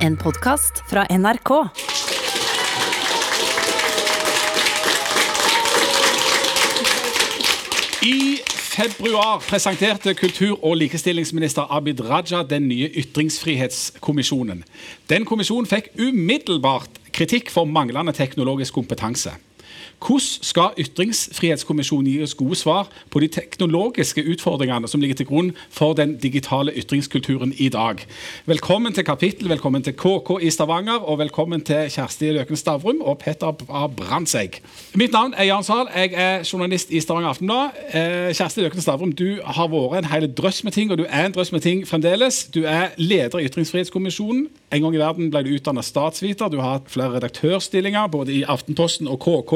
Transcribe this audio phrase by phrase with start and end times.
[0.00, 1.50] En podkast fra NRK.
[8.02, 14.64] I februar presenterte kultur- og likestillingsminister Abid Raja den nye ytringsfrihetskommisjonen.
[15.10, 19.36] Den kommisjonen fikk umiddelbart kritikk for manglende teknologisk kompetanse.
[20.00, 25.50] Hvordan skal Ytringsfrihetskommisjonen gi oss gode svar på de teknologiske utfordringene som ligger til grunn
[25.68, 28.00] for den digitale ytringskulturen i dag?
[28.46, 33.18] Velkommen til Kapittel, velkommen til KK i Stavanger, og velkommen til Kjersti Løken Stavrum og
[33.18, 33.52] Petter.
[33.96, 34.60] Brandtzæg.
[34.94, 37.76] Mitt navn er Jan Sahl, jeg er journalist i Stavanger Aftenblad.
[37.92, 41.26] Eh, Kjersti Løken Stavrum, du har vært en hel drøss med ting, og du er
[41.26, 42.44] en drøss med ting fremdeles.
[42.54, 44.48] Du er leder i Ytringsfrihetskommisjonen.
[44.70, 46.50] En gang i verden ble du utdannet statsviter.
[46.50, 49.54] Du har hatt flere redaktørstillinger både i Aftenposten og KK.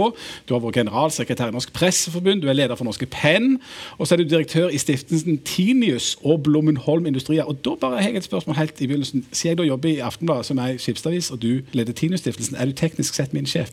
[0.49, 3.61] Du har vært generalsekretær i Norsk Presseforbund, du er leder for Norske Penn,
[3.99, 7.47] og så er du direktør i stiftelsen Tinius og Blommenholm Industrier.
[7.47, 9.27] Og da bare har jeg et spørsmål helt i begynnelsen.
[9.31, 12.75] Siden jeg da jobber i Aftenbladet, som er skipsavis, og du leder Tinius-stiftelsen, er du
[12.79, 13.71] teknisk sett min sjef?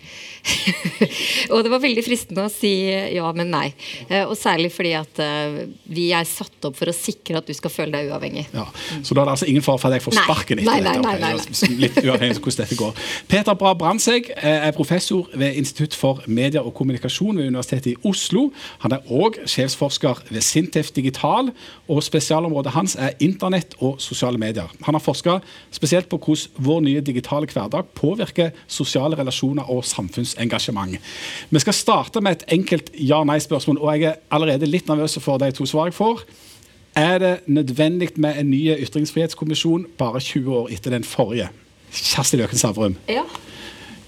[1.54, 2.74] og det var veldig fristende å si
[3.16, 3.72] ja, men nei.
[4.08, 7.56] Eh, og særlig fordi at uh, vi er satt opp for å sikre at du
[7.58, 8.48] skal føle deg uavhengig.
[8.54, 8.68] Ja,
[9.02, 10.98] Så da er det altså ingen fare for at jeg får sparken etter nei, nei,
[11.02, 11.31] nei, dette?
[11.82, 12.98] Litt uavhengig av hvordan dette går.
[13.32, 18.50] Peter Bra Brandtzæg er professor ved Institutt for medier og kommunikasjon ved Universitetet i Oslo.
[18.84, 21.52] Han er òg sjefsforsker ved Sintef Digital,
[21.88, 24.70] og spesialområdet hans er internett og sosiale medier.
[24.86, 25.40] Han har forska
[25.72, 30.98] spesielt på hvordan vår nye digitale hverdag påvirker sosiale relasjoner og samfunnsengasjement.
[31.50, 35.52] Vi skal starte med et enkelt ja-nei-spørsmål, og jeg er allerede litt nervøs for de
[35.56, 36.26] to svar jeg får.
[36.96, 41.50] Er det nødvendig med en ny ytringsfrihetskommisjon bare 20 år etter den forrige?
[41.92, 42.96] Kjersti Løken Savrum.
[43.10, 43.24] Ja.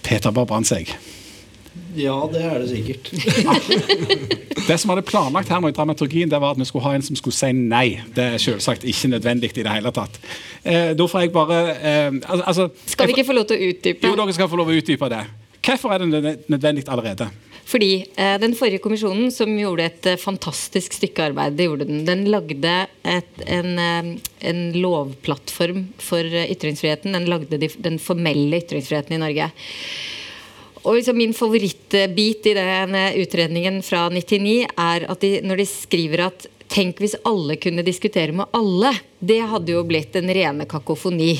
[0.03, 0.91] Peter Barr seg
[1.95, 3.11] Ja, det er det sikkert.
[4.67, 7.15] det som hadde planlagt her med dramaturgien, det var at vi skulle ha en som
[7.15, 7.99] skulle si nei.
[8.15, 10.19] Det er selvsagt ikke nødvendig i det hele tatt.
[10.63, 14.07] Eh, da får jeg bare eh, altså, Skal vi ikke få lov til å utdype?
[14.07, 15.23] Jo, dere skal få lov til å utdype det.
[15.63, 17.29] Hvorfor er det nødvendig allerede?
[17.65, 22.03] Fordi eh, Den forrige kommisjonen, som gjorde et eh, fantastisk stykke arbeid, det gjorde den.
[22.07, 22.73] Den lagde
[23.07, 24.09] et, en, eh,
[24.49, 27.15] en, lovplattform for ytringsfriheten.
[27.15, 29.49] Den lagde de, den formelle ytringsfriheten i Norge.
[30.83, 36.25] Og liksom Min favorittbit i den utredningen fra 99 er at de, når de skriver
[36.25, 38.93] at Tenk hvis alle kunne diskutere med alle.
[39.23, 41.35] Det hadde jo blitt en rene kakofoni.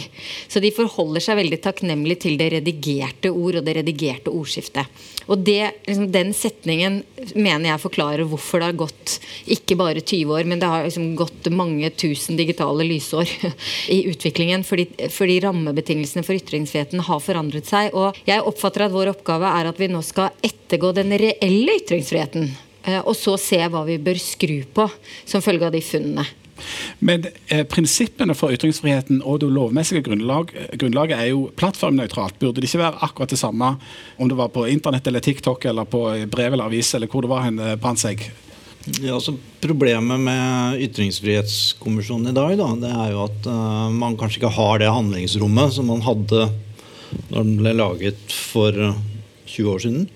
[0.47, 4.87] Så de forholder seg veldig takknemlig til det redigerte ord og det redigerte ordskiftet.
[5.27, 7.01] Og det, liksom, Den setningen
[7.35, 9.17] mener jeg forklarer hvorfor det har gått
[9.51, 13.29] ikke bare 20 år, men det har liksom gått mange tusen digitale lysår
[13.95, 14.63] i utviklingen.
[14.67, 17.95] Fordi, fordi rammebetingelsene for ytringsfriheten har forandret seg.
[17.95, 22.53] Og jeg oppfatter at vår oppgave er at vi nå skal ettergå den reelle ytringsfriheten.
[22.83, 24.87] Eh, og så se hva vi bør skru på
[25.23, 26.25] som følge av de funnene.
[27.03, 32.37] Men eh, prinsippene for ytringsfriheten og det lovmessige grunnlag, grunnlaget er jo plattformnøytralt.
[32.39, 33.73] Burde det ikke være akkurat det samme
[34.17, 37.31] om det var på internett eller TikTok eller på brev eller avis eller hvor det
[37.33, 38.27] var hen, Pansegg?
[38.99, 44.41] Ja, altså Problemet med Ytringsfrihetskommisjonen i dag da, det er jo at uh, man kanskje
[44.41, 46.49] ikke har det handlingsrommet som man hadde
[47.29, 50.09] når den ble laget for 20 år siden.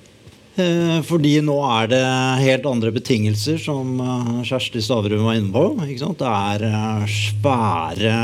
[0.58, 2.06] Eh, fordi nå er det
[2.42, 5.68] helt andre betingelser, som eh, Kjersti Stavrum var inne på.
[6.18, 8.16] Det er eh, svære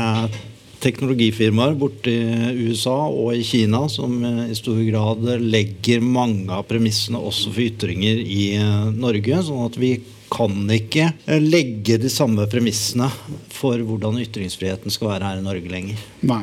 [0.84, 7.16] teknologifirmaer borte i USA og i Kina som i stor grad legger mange av premissene
[7.16, 8.58] også for ytringer i
[8.92, 9.38] Norge.
[9.46, 9.94] sånn at vi
[10.34, 11.06] kan ikke
[11.40, 13.08] legge de samme premissene
[13.54, 16.04] for hvordan ytringsfriheten skal være her i Norge lenger.
[16.20, 16.42] Nei.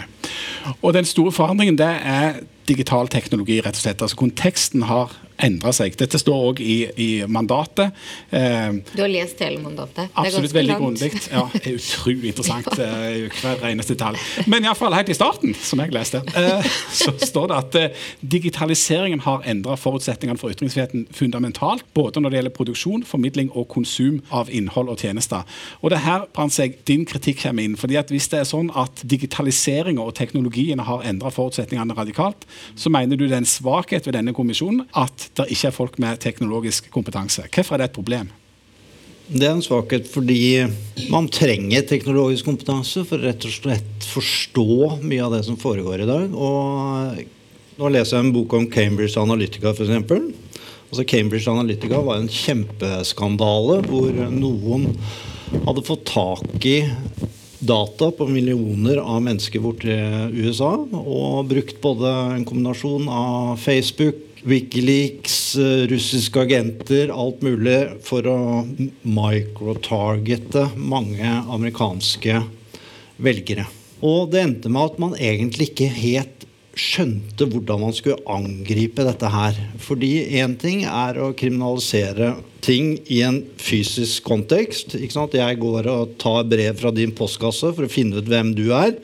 [0.80, 4.02] Og den store forandringen det er digital teknologi, rett og slett.
[4.02, 5.14] Altså Konteksten har
[5.44, 5.96] endra seg.
[6.00, 7.96] Dette står òg i, i, mandatet.
[8.30, 10.12] Eh, du har lest hele mandatet?
[10.14, 10.54] Absolutt.
[10.56, 11.12] Veldig grundig.
[11.32, 12.70] Ja, det er utrolig interessant.
[12.78, 12.90] ja.
[13.42, 14.22] Hver eneste detalj.
[14.52, 19.24] Men iallfall helt i starten, som jeg leste, eh, så står det at eh, digitaliseringen
[19.26, 21.86] har endra forutsetningene for ytringsfriheten fundamentalt.
[21.98, 25.48] Både når det gjelder produksjon, formidling og konsum av innhold og tjenester.
[25.82, 27.78] Og det her Brandtzæg, din kritikk kommer inn.
[27.78, 32.46] fordi at Hvis det er sånn at digitaliseringa og teknologiene har endra forutsetningene radikalt,
[32.76, 35.98] så mener du det er en svakhet ved denne kommisjonen at det ikke er folk
[36.02, 37.46] med teknologisk kompetanse.
[37.48, 38.32] Hvorfor er det et problem?
[39.32, 40.66] Det er en svakhet fordi
[41.12, 46.10] man trenger teknologisk kompetanse for rett og slett forstå mye av det som foregår i
[46.10, 46.34] dag.
[46.36, 47.22] Og
[47.80, 49.94] nå leser jeg en bok om Cambridge Analytica, f.eks.
[50.92, 54.90] Altså Cambridge Analytica var en kjempeskandale hvor noen
[55.64, 56.82] hadde fått tak i
[57.62, 59.96] data på millioner av mennesker borti
[60.36, 60.74] USA.
[60.92, 68.38] Og brukt både en kombinasjon av Facebook, Wikileaks, eh, russiske agenter, alt mulig for å
[69.06, 72.42] microtargete mange amerikanske
[73.22, 73.68] velgere.
[74.02, 76.48] Og det endte med at man egentlig ikke helt
[76.78, 79.58] skjønte hvordan man skulle angripe dette her.
[79.84, 82.34] Fordi én ting er å kriminalisere
[82.66, 84.96] ting i en fysisk kontekst.
[84.98, 88.96] Jeg går og tar brev fra din postkasse for å finne ut hvem du er.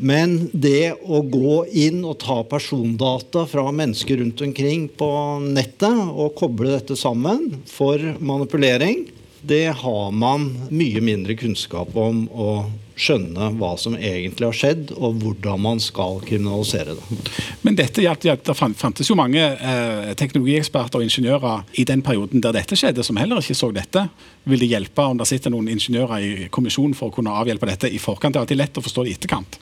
[0.00, 5.10] Men det å gå inn og ta persondata fra mennesker rundt omkring på
[5.44, 9.04] nettet og koble dette sammen for manipulering,
[9.40, 12.52] det har man mye mindre kunnskap om å
[13.00, 17.20] skjønne hva som egentlig har skjedd, og hvordan man skal kriminalisere det.
[17.64, 22.56] Men dette gjaldt, det fantes jo mange eh, teknologieksperter og ingeniører i den perioden der
[22.56, 24.04] dette skjedde, som heller ikke så dette.
[24.44, 27.88] Vil det hjelpe om det sitter noen ingeniører i kommisjonen for å kunne avhjelpe dette
[27.88, 28.36] i forkant?
[28.36, 29.60] Det er alltid lett å forstå det i etterkant.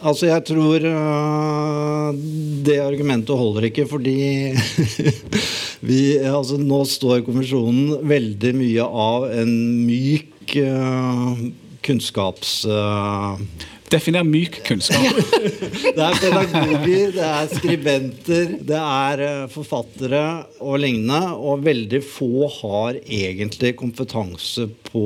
[0.00, 2.10] Altså, jeg tror uh,
[2.64, 4.16] det argumentet holder ikke, fordi
[5.88, 9.52] vi, altså, nå står kommisjonen veldig mye av en
[9.84, 11.44] myk uh,
[11.84, 12.62] kunnskaps...
[12.64, 15.16] Uh, Definer myk kunnskap.
[15.96, 20.20] det er pedagoger, det er skribenter, det er forfattere
[20.62, 21.34] og lignende.
[21.34, 25.02] Og veldig få har egentlig kompetanse på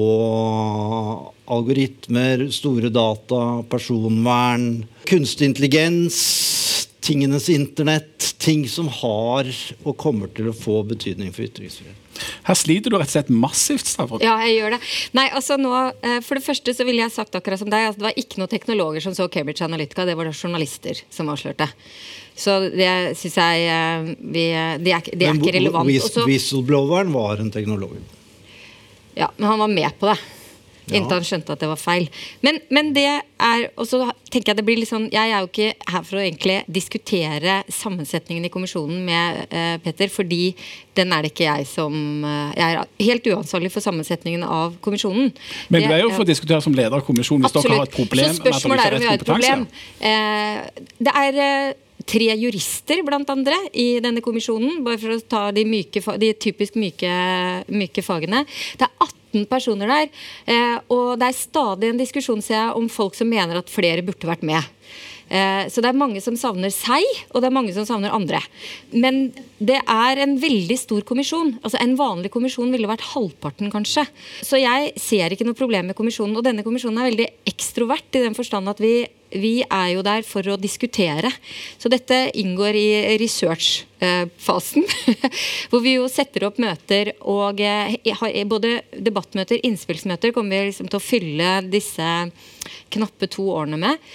[1.46, 8.10] algoritmer, store data, personvern, kunstig intelligens, tingenes internett.
[8.44, 9.48] Ting som har
[9.84, 12.00] og kommer til å få betydning for ytringsfrihet.
[12.44, 14.20] Her sliter du rett og slett massivt, Stavro.
[14.22, 14.80] Ja, jeg gjør det.
[15.16, 15.72] Nei, altså nå,
[16.04, 18.38] eh, For det første så ville jeg sagt akkurat som deg, at det var ikke
[18.40, 21.68] noen teknologer som så Cambridge Analytica, det var det journalister som avslørte.
[22.36, 24.46] Så det syns jeg eh, vi,
[24.84, 25.90] Det er, det er ikke relevant.
[25.90, 27.98] Men whistlebloweren var en teknolog?
[29.14, 30.18] Ja, men han var med på det.
[30.92, 32.08] Inntil han skjønte at det var feil.
[32.44, 35.48] Men, men, det er Og så tenker jeg det blir litt sånn Jeg er jo
[35.48, 40.52] ikke her for å egentlig diskutere sammensetningen i kommisjonen med uh, Petter, fordi
[40.98, 41.94] den er det ikke jeg som
[42.26, 45.32] uh, Jeg er helt uansvarlig for sammensetningen av kommisjonen.
[45.72, 47.96] Men du er jo for å diskutere som leder av kommisjonen hvis dere har et
[47.96, 49.66] problem så spørsmålet er om vi har et problem.
[50.04, 51.40] Uh, det er
[52.08, 54.82] tre jurister, blant andre, i denne kommisjonen.
[54.84, 57.10] Bare for å ta de, myke, de typisk myke,
[57.72, 58.44] myke fagene.
[58.80, 60.12] Det er 18 18 personer der.
[60.46, 64.04] Eh, og det er stadig en diskusjon ser jeg, om folk som mener at flere
[64.04, 64.62] burde vært med.
[65.24, 67.02] Eh, så det er mange som savner seg,
[67.32, 68.42] og det er mange som savner andre.
[68.92, 71.56] Men det er en veldig stor kommisjon.
[71.62, 74.06] Altså En vanlig kommisjon ville vært halvparten, kanskje.
[74.42, 76.36] Så jeg ser ikke noe problem med kommisjonen.
[76.36, 80.24] Og denne kommisjonen er veldig ekstrovert i den forstand at vi vi er jo der
[80.26, 81.30] for å diskutere.
[81.78, 82.88] Så dette inngår i
[83.20, 84.86] research-fasen.
[85.70, 90.90] Hvor vi jo setter opp møter og eh, har både debattmøter, innspillsmøter, kommer vi liksom
[90.90, 92.10] til å fylle disse
[92.94, 94.08] knappe to årene med.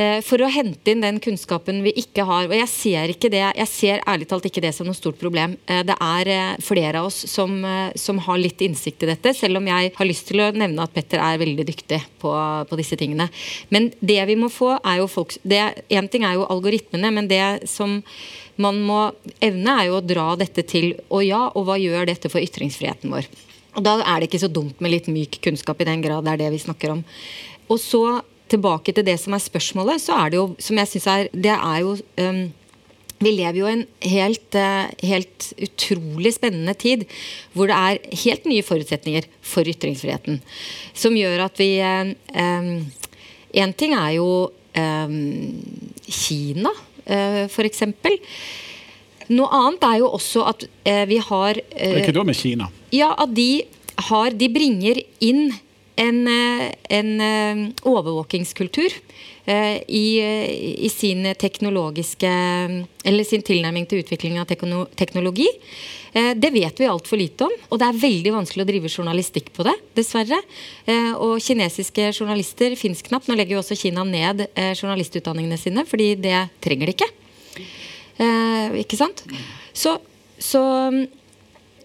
[0.00, 2.46] Eh, for å hente inn den kunnskapen vi ikke har.
[2.48, 5.58] Og jeg ser, ikke det, jeg ser ærlig talt ikke det som noe stort problem.
[5.68, 7.52] Eh, det er eh, flere av oss som,
[7.98, 10.94] som, har litt innsikt i dette, selv om jeg har lyst til å nevne at
[10.94, 12.32] Petter er veldig dyktig på,
[12.70, 13.28] på disse tingene.
[13.74, 17.68] Men det vi må få, er jo folk Én ting er jo algoritmene, men det
[17.68, 17.98] som
[18.60, 19.02] man må
[19.42, 23.12] evne, er jo å dra dette til Og ja, og hva gjør dette for ytringsfriheten
[23.12, 23.28] vår?
[23.78, 26.34] Og Da er det ikke så dumt med litt myk kunnskap, i den grad det
[26.34, 27.04] er det vi snakker om.
[27.70, 28.04] Og så
[28.50, 31.52] tilbake til det som er spørsmålet, så er det jo, som jeg syns er Det
[31.54, 32.42] er jo um,
[33.20, 37.04] vi lever jo i en helt, uh, helt, utrolig spennende tid
[37.52, 40.40] hvor det er helt nye forutsetninger for ytringsfriheten.
[40.96, 42.80] Som gjør at vi Én uh,
[43.66, 45.16] um, ting er jo um,
[46.08, 47.84] Kina, uh, f.eks.
[49.30, 52.70] Noe annet er jo også at uh, vi har uh, Hva da med Kina?
[52.94, 53.62] Ja, at de,
[54.08, 55.50] har, de bringer inn
[56.00, 58.92] en, eh, en eh, overvåkingskultur
[59.44, 60.20] eh, i,
[60.78, 61.26] i, sin
[63.28, 65.48] sin tilnærming til utvikling av teknologi.
[66.10, 69.62] Det vet vi altfor lite om, og det er veldig vanskelig å drive journalistikk på
[69.62, 70.40] det, dessverre.
[71.22, 73.28] Og kinesiske journalister fins knapt.
[73.30, 74.42] Nå legger jo også Kina ned
[74.74, 77.10] journalistutdanningene sine, fordi det trenger de ikke.
[78.82, 79.22] Ikke sant?
[79.70, 79.94] Så,
[80.42, 80.64] så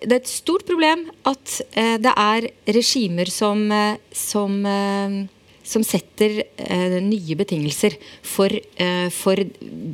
[0.02, 5.16] det er et stort problem at eh, det er regimer som, eh, som, eh,
[5.66, 9.42] som setter eh, nye betingelser for, eh, for,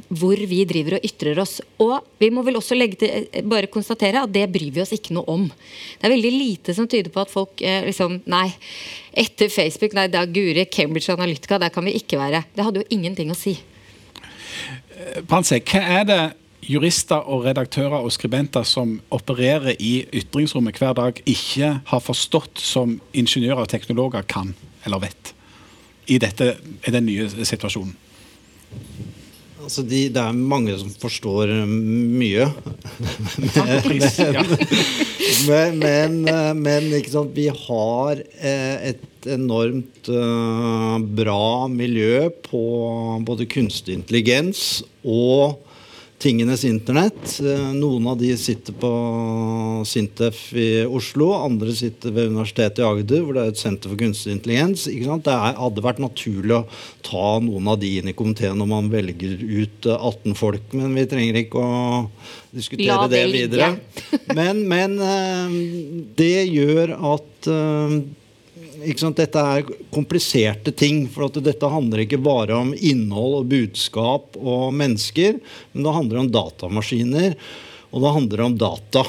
[0.10, 1.60] hvor vi driver og ytrer oss.
[1.84, 5.15] Og vi må vel også til, eh, bare konstatere at det bryr vi oss ikke
[5.15, 5.48] noe om.
[5.48, 8.50] Det er veldig lite som tyder på at folk liksom Nei,
[9.17, 12.46] etter Facebook, nei, da guri Cambridge Analytica, der kan vi ikke være.
[12.55, 13.58] Det hadde jo ingenting å si.
[15.27, 16.22] Pansek, hva er det
[16.62, 23.00] jurister og redaktører og skribenter som opererer i ytringsrommet hver dag, ikke har forstått som
[23.13, 24.53] ingeniører og teknologer kan
[24.86, 25.34] eller vet
[26.08, 26.56] i, dette,
[26.88, 27.96] i den nye situasjonen?
[29.62, 32.48] Altså de, det er mange som forstår mye.
[35.51, 36.18] men, men,
[36.58, 37.36] men ikke sant?
[37.38, 42.63] vi har eh, et enormt uh, bra miljø på
[43.27, 45.62] både kunstig intelligens og
[46.21, 47.39] tingenes internett.
[47.41, 48.91] Eh, noen av de sitter på
[49.87, 53.99] Sintef i Oslo, andre sitter ved Universitetet i Agder, hvor det er et senter for
[53.99, 54.85] kunstig intelligens.
[54.85, 56.63] Det hadde vært naturlig å
[57.05, 61.07] ta noen av de inn i komiteen når man velger ut 18 folk, men vi
[61.09, 61.75] trenger ikke å
[62.53, 63.73] diskutere det, det videre.
[64.37, 65.59] Men, men, eh,
[66.21, 68.01] det gjør at eh,
[68.81, 71.05] dette er kompliserte ting.
[71.09, 75.39] For dette handler ikke bare om innhold og budskap og mennesker,
[75.71, 77.35] men det handler om datamaskiner,
[77.91, 79.05] og det handler om data.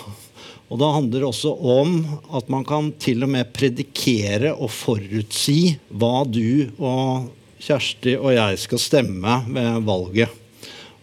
[0.73, 1.99] Og det handler også om
[2.33, 7.29] at man kan til og med predikere og forutsi hva du og
[7.62, 10.33] Kjersti og jeg skal stemme ved valget.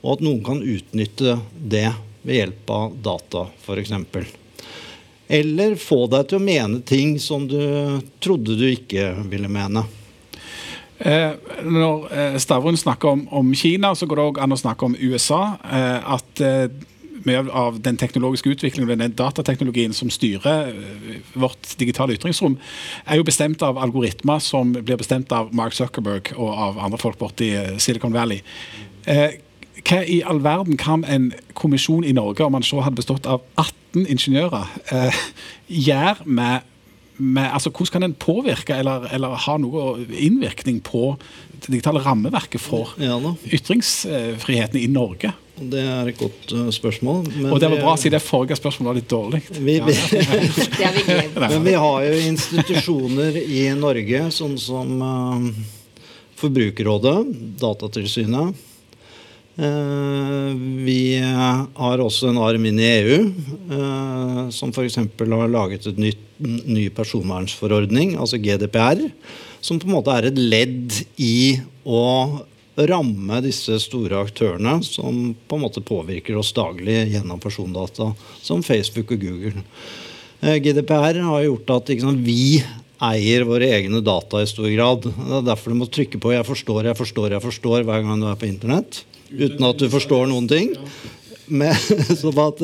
[0.01, 1.88] Og at noen kan utnytte det
[2.25, 3.93] ved hjelp av data, f.eks.
[5.29, 7.59] Eller få deg til å mene ting som du
[8.24, 9.86] trodde du ikke ville mene.
[11.00, 11.31] Eh,
[11.63, 14.98] når Stavrun Stavrum snakker om, om, Kina, så går det òg an å snakke om
[15.00, 15.43] USA.
[15.69, 16.65] Eh, at eh,
[17.25, 22.57] mye av den teknologiske utviklingen den datateknologien som styrer eh, vårt digitale ytringsrom,
[23.05, 27.19] er jo bestemt av algoritmer som blir bestemt av Mark Zuckerberg og av andre folk
[27.19, 28.41] borte i eh, Silicon Valley.
[29.89, 33.41] hva i all verden kan en kommisjon i Norge, om man så hadde bestått av
[33.55, 35.19] 18 18 ingeniører eh,
[35.67, 36.65] gjør med,
[37.17, 41.15] med altså, Hvordan kan en påvirke eller, eller, ha noe innvirkning på
[41.60, 45.34] det digitale rammeverket for ja, ytringsfriheten i Norge?
[45.60, 47.25] Det er et godt uh, spørsmål.
[47.51, 49.41] og det var bra å si det forrige spørsmålet var litt dårlig.
[49.60, 49.96] Vi, vi,
[51.43, 55.50] men vi har jo institusjoner i Norge, sånn som uh,
[56.39, 57.17] Forbrukerrådet,
[57.60, 58.68] Datatilsynet, Eh,
[59.59, 63.17] vi har også en arm inn i EU,
[63.75, 64.99] eh, som f.eks.
[65.01, 69.01] har laget et nytt, ny personvernsforordning, altså GDPR,
[69.59, 72.05] som på en måte er et ledd i å
[72.87, 79.11] ramme disse store aktørene som på en måte påvirker oss daglig gjennom persondata, som Facebook
[79.17, 79.65] og Google.
[80.39, 82.63] Eh, GDPR har gjort at sant, vi
[83.09, 85.03] eier våre egne data i stor grad.
[85.03, 88.19] Det er derfor du må trykke på 'jeg forstår, jeg forstår, jeg forstår' hver gang
[88.19, 90.74] du er på internett uten at du forstår noen ting.
[91.50, 91.74] Men,
[92.45, 92.62] at,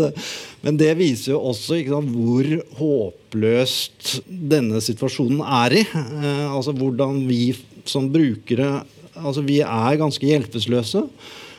[0.62, 5.86] men det viser jo også sant, hvor håpløst denne situasjonen er i.
[5.86, 7.55] Eh, altså Hvordan vi
[7.86, 8.84] som brukere
[9.15, 11.05] altså Vi er ganske hjelpeløse.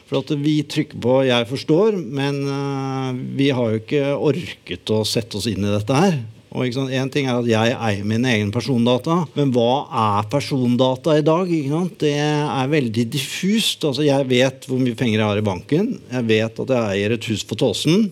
[0.06, 5.02] For at vi trykker på 'jeg forstår', men uh, vi har jo ikke orket å
[5.02, 6.20] sette oss inn i dette her.
[6.56, 11.24] Og En ting er at jeg eier mine egne persondata, men hva er persondata i
[11.24, 11.50] dag?
[12.00, 13.84] Det er veldig diffust.
[13.84, 15.90] Altså, jeg vet hvor mye penger jeg har i banken.
[16.14, 18.08] Jeg vet at jeg eier et hus på Tåsen.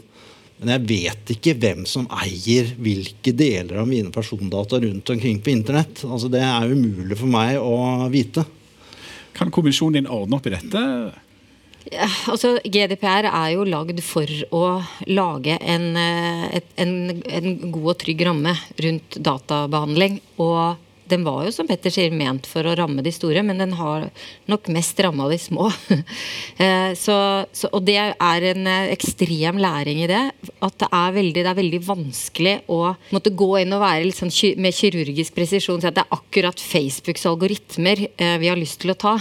[0.61, 5.55] Men jeg vet ikke hvem som eier hvilke deler av mine persondata rundt omkring på
[5.55, 6.05] internett.
[6.05, 8.45] Altså, det er umulig for meg å vite.
[9.35, 10.85] Kan kommisjonen din ordne opp i dette?
[12.33, 14.65] Altså GDPR er jo lagd for å
[15.11, 16.95] lage en, eh, en,
[17.29, 18.55] en god og trygg ramme
[18.87, 20.19] rundt databehandling.
[20.41, 20.81] Og
[21.11, 24.07] den var jo, som Petter sier, ment for å ramme de store, men den har
[24.51, 25.71] nok mest ramma de små.
[26.55, 27.15] Eh, så,
[27.57, 30.21] så, og det er en eh, ekstrem læring i det.
[30.63, 34.31] At det er veldig, det er veldig vanskelig å måtte gå inn og være sånn
[34.63, 38.95] med kirurgisk presisjon si at det er akkurat Facebooks algoritmer eh, vi har lyst til
[38.95, 39.17] å ta.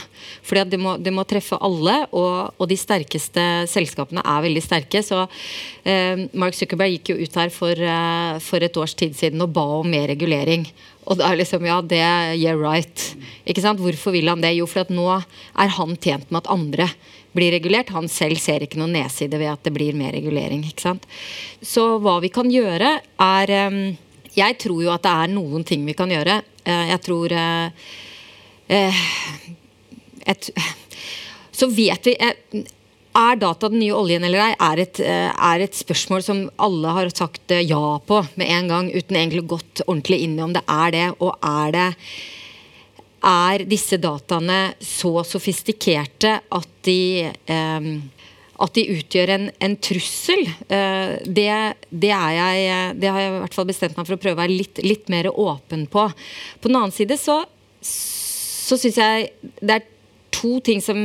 [0.46, 5.02] For det må, det må treffe alle, og, og, de sterkeste selskapene er veldig sterke.
[5.06, 7.86] Så eh, Mark Zuckerberg gikk jo ut her for,
[8.46, 10.68] for et års tid siden og ba om mer regulering.
[11.03, 12.00] Og da liksom, ja, det
[12.39, 13.10] yeah right.
[13.50, 13.81] Ikke sant?
[13.83, 14.53] Hvorfor vil han det?
[14.57, 16.88] Jo, for at nå er han tjent med at andre
[17.33, 17.91] blir regulert.
[17.95, 20.63] Han selv ser ikke noen nedside ved at det blir mer regulering.
[20.67, 21.07] ikke sant?
[21.62, 23.83] Så hva vi kan gjøre, er um,
[24.33, 26.39] Jeg tror jo at det er noen ting vi kan gjøre.
[26.65, 27.67] Uh, jeg tror uh,
[28.74, 29.03] uh,
[30.25, 30.50] et,
[31.53, 32.15] Så vet vi
[33.13, 36.93] er data den nye oljen eller ei, er et, eh, er et, spørsmål som alle
[36.98, 40.55] har sagt eh, ja på med en gang, uten egentlig gått ordentlig inn i om
[40.55, 41.10] det er det.
[41.20, 41.89] Og er det
[43.24, 47.86] Er disse dataene så sofistikerte at de eh,
[48.63, 51.48] at de utgjør en, en trussel, eh, det,
[51.89, 54.58] det, jeg, det, har jeg i hvert fall bestemt meg for å prøve å være
[54.60, 56.05] litt, litt mer åpen på.
[56.62, 57.41] På den annen side så,
[57.82, 59.89] så syns jeg det er
[60.34, 60.98] to ting som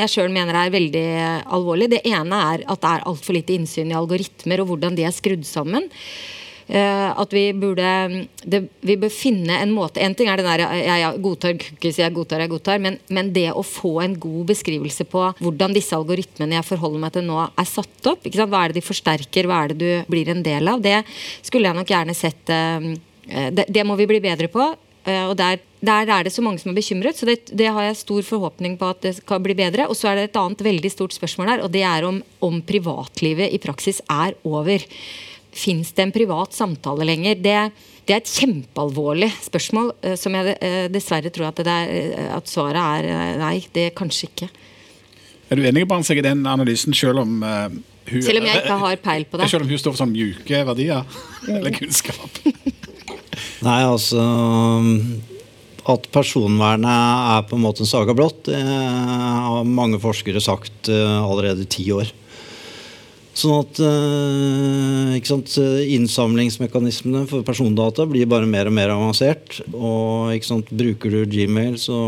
[0.00, 1.06] jeg sjøl mener er veldig
[1.54, 1.90] alvorlig.
[1.92, 5.14] Det ene er at det er altfor lite innsyn i algoritmer og hvordan de er
[5.14, 5.90] skrudd sammen.
[6.72, 7.86] Uh, at vi burde
[8.46, 11.98] det, Vi bør finne en måte En ting er den der jeg, jeg godtar cookies,
[11.98, 15.96] jeg godtar, jeg godtar, men, men, det å få en god beskrivelse på hvordan disse
[15.98, 18.30] algoritmene jeg forholder meg til nå, er satt opp.
[18.30, 20.80] Hva er det de forsterker, hva er det du blir en del av?
[20.86, 21.02] Det
[21.42, 22.88] skulle jeg nok gjerne sett uh,
[23.26, 24.70] det, det må vi bli bedre på.
[25.02, 27.88] Uh, og der, der, er det så mange som er bekymret, så det, det, har
[27.88, 29.88] jeg stor forhåpning på at det skal bli bedre.
[29.90, 32.60] Og så er det et annet veldig stort spørsmål der, og det er om, om
[32.62, 34.84] privatlivet i praksis er over.
[35.52, 37.40] Fins det en privat samtale lenger?
[37.42, 37.56] Det,
[38.06, 41.90] det er et kjempealvorlig spørsmål uh, som jeg uh, dessverre tror at, er,
[42.38, 42.78] at, svaret
[43.10, 44.50] er nei, det er kanskje ikke.
[45.50, 48.78] Er du enig med seg i den analysen, selv om hun Selv om jeg ikke
[48.86, 49.48] har peil på det?
[49.52, 51.20] Selv om hun står for sånn mjuke verdier?
[51.50, 52.40] eller kunnskap?
[53.66, 54.22] Nei, altså
[55.90, 61.16] At personvernet er på en måte en saga blått, det har mange forskere sagt eh,
[61.18, 62.12] allerede i ti år.
[63.34, 65.56] Sånn at eh, sant,
[65.96, 69.58] Innsamlingsmekanismene for persondata blir bare mer og mer avansert.
[69.72, 71.98] Og sant, Bruker du Gmail, så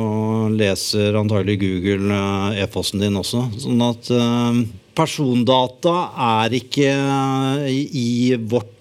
[0.54, 3.48] leser antagelig Google eh, e-posten din også.
[3.64, 4.12] Sånn at
[4.94, 5.96] persondata
[6.38, 6.94] er ikke
[7.66, 8.73] i vårt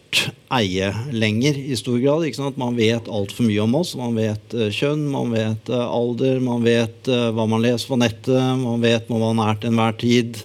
[0.54, 2.26] eie lenger i stor grad.
[2.28, 2.60] Ikke sant?
[2.62, 3.94] Man vet altfor mye om oss.
[4.00, 8.00] Man vet uh, kjønn, man vet uh, alder, man vet uh, hva man leser på
[8.02, 10.44] nettet, man vet hvor man er til enhver tid.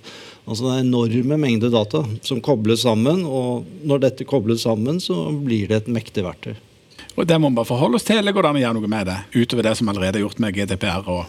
[0.48, 5.26] Altså Det er enorme mengder data som kobles sammen, og når dette kobles sammen, så
[5.37, 6.54] blir det et mektig verktøy.
[7.18, 8.90] Og Det må vi bare forholde oss til, eller går det an å gjøre noe
[8.90, 9.18] med det?
[9.34, 11.26] Utover det som allerede er gjort med GDPR og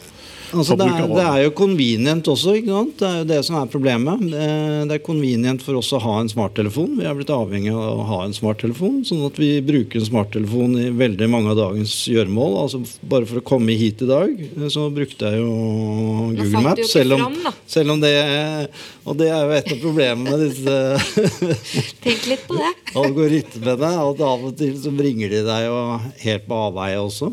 [0.53, 2.55] Altså, det, er, det, er, jo convenient også.
[2.59, 2.95] ikke sant?
[2.99, 4.23] Det er jo det som er problemet.
[4.29, 6.95] Det er convenient for oss å ha en smarttelefon.
[6.99, 9.01] Vi er blitt avhengig av å ha en smarttelefon.
[9.07, 12.57] Sånn at vi bruker en smarttelefon i veldig mange av dagens gjøremål.
[12.63, 15.53] Altså, bare for å komme hit i dag, så brukte jeg jo
[16.39, 16.93] Google Maps.
[16.93, 17.37] Selv om,
[17.69, 18.13] selv om det
[19.07, 20.75] Og det er jo et av problemene med disse
[22.03, 22.73] Tenk litt på det.
[23.03, 23.93] algoritmene.
[24.09, 25.77] At av og til så bringer de deg jo
[26.25, 27.31] helt på avveie også.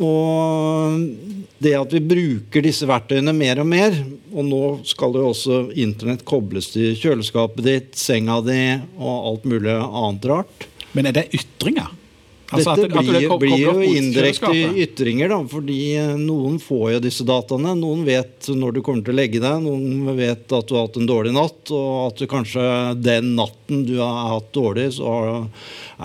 [0.00, 3.96] Og det at vi bruker disse verktøyene mer og mer,
[4.32, 8.60] og nå skal jo også internett kobles til kjøleskapet ditt, senga di
[8.96, 10.68] og alt mulig annet rart.
[10.96, 11.92] Men er det ytringer?
[12.50, 14.52] Altså Dette at, blir, at blir, jo indirekte
[14.82, 17.76] ytringer, da, fordi eh, noen får jo disse dataene.
[17.78, 20.98] Noen vet når du kommer til å legge deg, noen vet at du har hatt
[20.98, 22.64] en dårlig natt, og at du kanskje
[22.98, 25.12] den natten du har hatt dårlig, så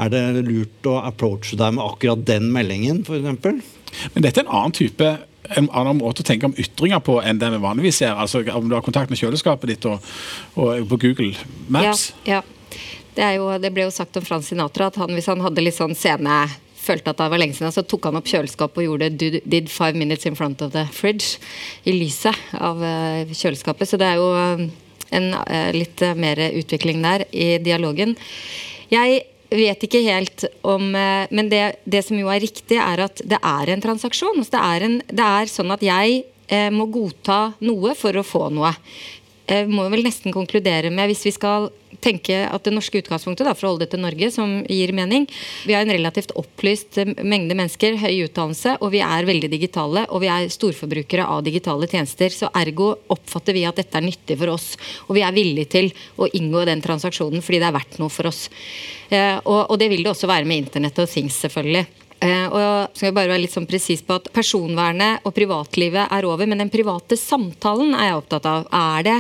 [0.03, 3.73] er det lurt å approache deg med akkurat den meldingen, f.eks.
[4.13, 5.15] Men dette er en annen type
[5.55, 8.15] en annen måte å tenke om ytringer på enn det vi vanligvis ser.
[8.15, 10.03] Altså Om du har kontakt med kjøleskapet ditt og,
[10.55, 11.34] og på Google
[11.67, 12.12] Maps.
[12.25, 12.43] Ja, ja.
[13.15, 15.77] Det, jo, det, ble jo sagt om Frans Sinatra at han, hvis han hadde litt
[15.77, 16.45] sånn scene
[16.86, 19.97] følte at det var lenge siden, så tok han opp kjøleskapet og gjorde 'did five
[19.97, 21.39] minutes in front of the fridge'
[21.88, 23.89] i lyset av uh, kjøleskapet.
[23.89, 24.65] Så det er jo uh,
[25.15, 28.13] en uh, litt mer utvikling der i dialogen.
[28.91, 33.21] Jeg vet ikke helt om eh, Men det, det, som jo er riktig, er at
[33.23, 34.41] det er en transaksjon.
[34.43, 38.47] Det, er en, det er sånn at jeg eh, må godta noe for å få
[38.53, 38.73] noe.
[39.45, 41.69] Jeg må vel nesten konkludere med, hvis vi skal
[42.03, 45.27] tenke at det norske utgangspunktet, da, for å holde det til Norge, som gir mening
[45.65, 50.05] Vi har en relativt opplyst mengde mennesker, høy utdannelse, og vi er veldig digitale.
[50.10, 52.34] Og vi er storforbrukere av digitale tjenester.
[52.34, 54.71] Så ergo oppfatter vi at dette er nyttig for oss.
[55.08, 58.29] Og vi er villige til å inngå den transaksjonen fordi det er verdt noe for
[58.31, 58.47] oss.
[59.10, 62.04] Eh, og, og det vil det også være med internett og Things, selvfølgelig.
[62.25, 66.47] Uh, og skal bare være litt sånn presis på at Personvernet og privatlivet er over,
[66.49, 68.67] men den private samtalen er jeg opptatt av.
[68.73, 69.17] Er det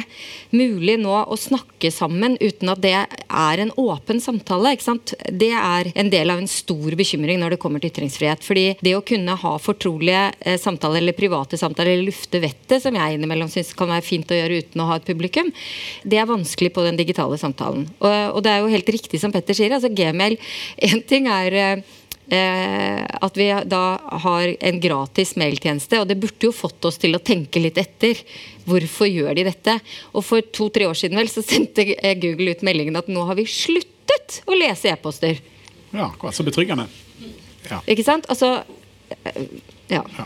[0.55, 4.75] mulig nå å snakke sammen uten at det er en åpen samtale?
[4.75, 5.15] ikke sant?
[5.29, 8.43] Det er en del av en stor bekymring når det kommer til ytringsfrihet.
[8.45, 12.95] fordi det å kunne ha fortrolige uh, samtaler eller private samtaler eller lufte vettet, som
[12.95, 15.51] jeg innimellom syns kan være fint å gjøre uten å ha et publikum,
[16.03, 17.87] det er vanskelig på den digitale samtalen.
[17.99, 19.73] Og, og det er jo helt riktig som Petter sier.
[19.75, 20.37] altså Gmail,
[20.85, 21.83] Én ting er Eh,
[22.25, 23.83] at vi da
[24.25, 25.99] har en gratis mailtjeneste.
[26.01, 28.17] Og det burde jo fått oss til å tenke litt etter.
[28.65, 29.75] Hvorfor gjør de dette?
[30.13, 31.85] Og for to-tre år siden vel så sendte
[32.21, 35.37] Google ut meldingen at nå har vi sluttet å lese e-poster.
[35.95, 36.87] Ja, så betryggende.
[37.69, 37.81] Ja.
[37.89, 38.25] Ikke sant?
[38.29, 38.57] Altså
[39.09, 39.45] eh,
[39.89, 40.01] ja.
[40.17, 40.25] ja.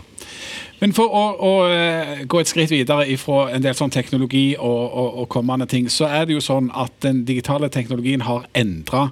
[0.80, 4.84] Men for å, å, eh, gå et skritt videre ifra en del sånn teknologi og,
[4.88, 9.10] og, og, kommende ting, så er det jo sånn at den digitale teknologien har endra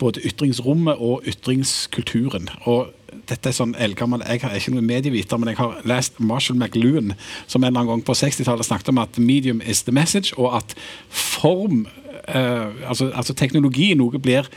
[0.00, 2.48] både ytringsrommet og ytringskulturen.
[2.68, 2.90] Og
[3.30, 7.14] dette er sånn eldgammel, Jeg er ikke noen medieviter, men jeg har lest Marshall McLuhan,
[7.46, 10.56] som en eller annen gang på 60-tallet snakket om at medium is the message, og
[10.56, 10.74] at
[11.08, 11.86] form,
[12.28, 14.48] eh, altså, altså, teknologi noe blir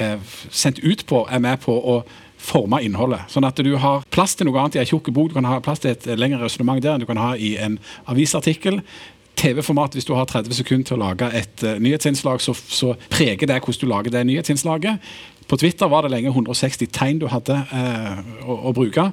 [0.00, 0.18] eh,
[0.50, 2.02] sendt ut på, er med på å
[2.38, 3.26] forme innholdet.
[3.32, 5.58] Sånn at du har plass til noe annet i en tjukk bok, du kan ha
[5.60, 8.80] plass til et lengre resonnement der enn du kan ha i en avisartikkel
[9.38, 13.46] TV-format, hvis du har 30 sekunder til å lage et uh, nyhetsinnslag, så, så, preger
[13.48, 15.10] det hvordan du lager det nyhetsinnslaget.
[15.48, 19.08] På Twitter var det lenge 160 tegn du hadde uh, å, å, bruke.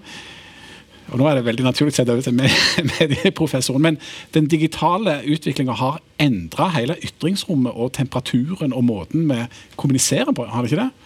[1.14, 2.36] Og Nå er det veldig naturlig å sette over til
[2.96, 4.00] medieprofessoren, men
[4.34, 9.44] den digitale utviklinga har endra hele ytringsrommet og temperaturen og måten vi
[9.78, 11.05] kommuniserer på, har det ikke det?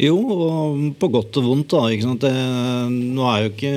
[0.00, 1.74] Jo, og på godt og vondt.
[1.74, 2.12] da?
[2.22, 2.30] Det,
[3.12, 3.72] nå er jo ikke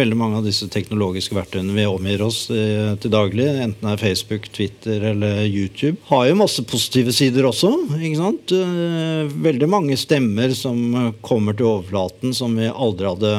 [0.00, 4.02] veldig mange av disse teknologiske verktøyene vi omgir oss eh, til daglig, enten det er
[4.02, 7.70] Facebook, Twitter eller YouTube, har jo masse positive sider også.
[8.00, 8.56] ikke sant?
[8.56, 13.36] Eh, veldig mange stemmer som kommer til overflaten som vi aldri hadde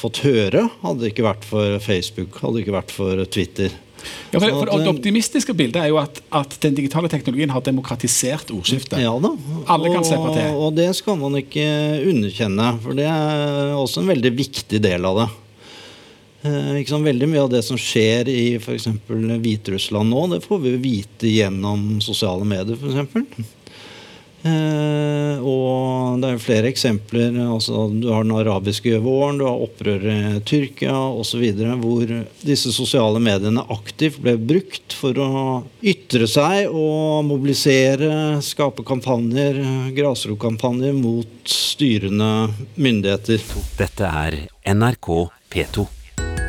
[0.00, 3.76] fått høre, hadde det ikke vært for Facebook, hadde det ikke vært for Twitter.
[4.30, 8.52] Ja, for, for Det optimistiske bildet er jo at, at, den digitale teknologien har demokratisert
[8.54, 9.00] ordskiftet.
[9.02, 9.34] Ja da.
[9.74, 10.56] Alle kan slippe til.
[10.56, 11.66] Og det skal man ikke
[12.10, 15.28] underkjenne, for det er også en veldig viktig del av det.
[16.40, 18.88] Eh, sant, veldig mye av det som skjer i f.eks.
[19.10, 23.59] Hviterussland nå, det får vi vite gjennom sosiale medier, For Eh,
[24.46, 27.36] og det er flere eksempler.
[27.44, 31.44] Altså, du har den arabiske våren, du har opprøret i Tyrkia osv.
[31.82, 32.14] Hvor
[32.46, 35.30] disse sosiale mediene aktivt ble brukt for å
[35.84, 39.60] ytre seg og mobilisere, skape kampanjer,
[39.96, 42.50] grasrotkampanjer mot styrende
[42.80, 43.44] myndigheter.
[43.78, 44.42] Dette er
[44.74, 45.14] NRK
[45.52, 45.99] P2.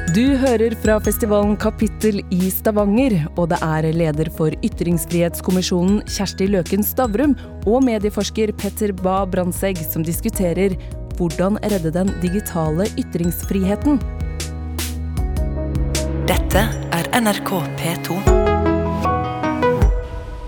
[0.09, 6.81] Du hører fra festivalen Kapittel i Stavanger, og det er leder for Ytringsfrihetskommisjonen Kjersti Løken
[6.83, 7.35] Stavrum
[7.69, 10.73] og medieforsker Petter Ba Brandtzæg som diskuterer
[11.19, 14.01] hvordan redde den digitale ytringsfriheten.
[16.27, 16.65] Dette
[16.97, 18.17] er NRK P2.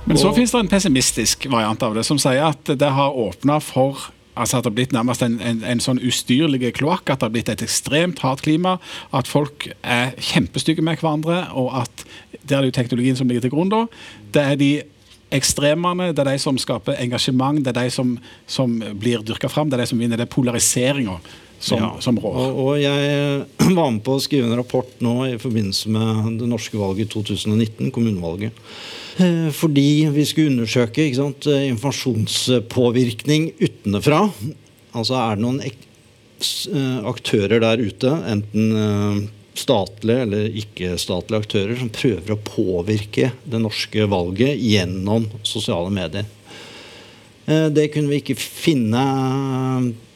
[0.10, 3.62] Men så finnes det en pessimistisk variant av det, som sier at det har åpna
[3.64, 7.10] for altså at det har blitt nærmest en, en, en sånn ustyrlig kloakk.
[7.10, 8.78] At det har blitt et ekstremt hardt klima.
[9.14, 11.46] At folk er kjempestygge med hverandre.
[11.60, 12.06] Og at
[12.42, 13.86] det er jo teknologien som ligger til grunn da.
[14.34, 14.74] Det er de
[15.34, 18.12] ekstremene, det er de som skaper engasjement, det er de som,
[18.46, 19.70] som blir dyrka fram.
[19.70, 20.20] Det er de som vinner.
[20.20, 21.18] Det er polariseringa
[21.64, 21.92] som, ja.
[22.04, 22.36] som rår.
[22.38, 26.50] Og, og, jeg var med på å skrive en rapport nå i forbindelse med det
[26.52, 28.60] norske valget i 2019, kommunevalget.
[29.18, 34.26] Eh, fordi vi skulle undersøke sant, eh, informasjonspåvirkning utenfra.
[34.94, 42.34] Altså er det noen eh, aktører der ute, enten statlige eller ikke-statlige aktører, som prøver
[42.34, 46.26] å påvirke det norske valget gjennom sosiale medier.
[47.46, 49.04] Det kunne vi ikke finne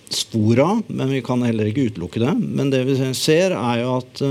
[0.09, 2.33] spor av, men vi kan heller ikke utelukke det.
[2.39, 4.23] Men det vi ser, er jo at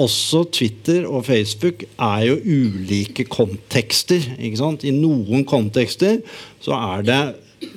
[0.00, 4.22] også Twitter og Facebook er jo ulike kontekster.
[4.38, 4.84] ikke sant?
[4.84, 6.20] I noen kontekster
[6.64, 7.22] så er det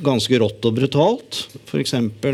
[0.03, 1.39] ganske rått og brutalt.
[1.67, 1.93] F.eks.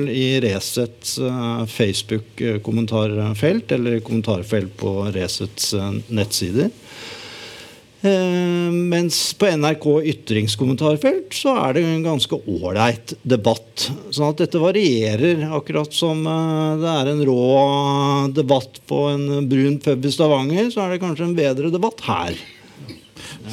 [0.10, 6.70] i Resets uh, Facebook-kommentarfelt eller kommentarfelt på Resets uh, nettsider.
[8.04, 13.86] Eh, mens på NRK ytringskommentarfelt så er det en ganske ålreit debatt.
[14.12, 15.46] Sånn at dette varierer.
[15.56, 17.46] Akkurat som eh, det er en rå
[18.36, 22.36] debatt på en brun pub i Stavanger, så er det kanskje en bedre debatt her.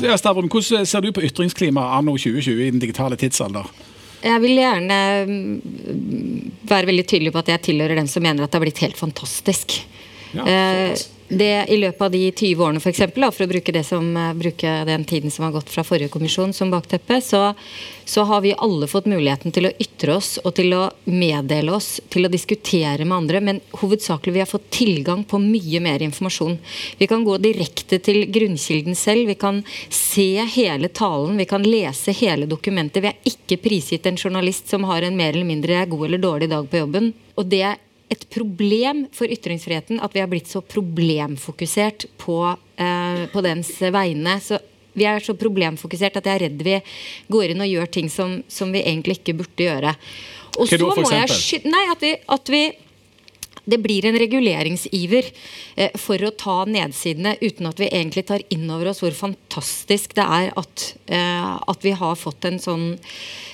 [0.03, 3.71] Ja, Stavrum, hvordan ser du på ytringsklimaet anno 2020 i den digitale tidsalder?
[4.21, 4.99] Jeg vil gjerne
[5.31, 5.55] mm,
[6.69, 8.99] være veldig tydelig på at jeg tilhører dem som mener at det har blitt helt
[8.99, 9.79] fantastisk.
[10.35, 14.07] Ja, eh, det I løpet av de 20 årene, for, eksempel, for å bruke, som,
[14.17, 17.55] eh, bruke, den tiden som har gått fra forrige kommisjon som bakteppe, så,
[18.05, 22.01] så, har vi alle fått muligheten til å ytre oss og til å meddele oss,
[22.11, 23.41] til å diskutere med andre.
[23.41, 26.59] Men hovedsakelig vi har fått tilgang på mye mer informasjon.
[26.99, 29.31] Vi kan gå direkte til grunnkilden selv.
[29.31, 33.05] Vi kan se hele talen, vi kan lese hele dokumentet.
[33.05, 36.51] Vi er ikke prisgitt en journalist som har en mer eller mindre god eller dårlig
[36.51, 37.13] dag på jobben.
[37.39, 37.79] Og det
[38.11, 42.41] et problem for ytringsfriheten at vi har blitt så problemfokusert på,
[42.77, 44.37] eh, på dens vegne.
[44.43, 44.59] Så
[44.99, 46.81] vi er så problemfokusert at jeg er redd vi
[47.31, 49.95] går inn og gjør ting som, som vi egentlig ikke burde gjøre.
[50.59, 52.63] Og Hva så må jeg Nei, at vi, at vi
[53.71, 55.29] det blir en reguleringsiver
[55.77, 60.17] eh, for å ta nedsidene uten at vi egentlig tar inn over oss hvor fantastisk
[60.19, 62.89] det er at, eh, at vi har fått en sånn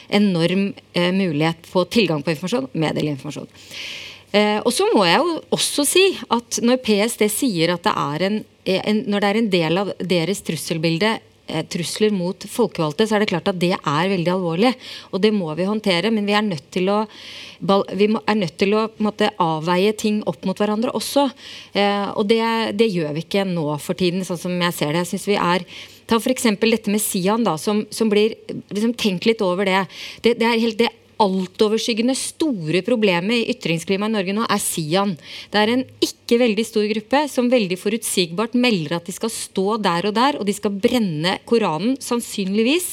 [0.08, 3.50] enorm eh, mulighet på tilgang på informasjon, meddele informasjon.
[3.50, 8.26] Eh, og så må jeg jo også si at når PST sier at det er
[8.26, 11.12] en, en når det er en del av deres trusselbilde
[11.46, 14.74] eh, trusler mot folkevalgte, så er det klart at det er veldig alvorlig.
[15.12, 16.12] Og det må vi håndtere.
[16.14, 20.58] Men vi er nødt til å, er nødt til å måtte, avveie ting opp mot
[20.58, 21.28] hverandre også.
[21.72, 22.42] Eh, og det,
[22.76, 25.04] det, gjør vi ikke nå for tiden, sånn som jeg ser det.
[25.06, 25.68] Jeg synes vi er
[26.06, 26.44] Ta f.eks.
[26.62, 29.80] dette med Sian, da, som, som blir liksom, Tenk litt over det.
[30.22, 35.14] Det, det, helt, det altoverskyggende store problemet i ytringsklimaet i Norge nå er Sian.
[35.52, 39.78] Det er en ikke veldig stor gruppe som veldig forutsigbart melder at de skal stå
[39.82, 42.92] der og der, og de skal brenne Koranen, sannsynligvis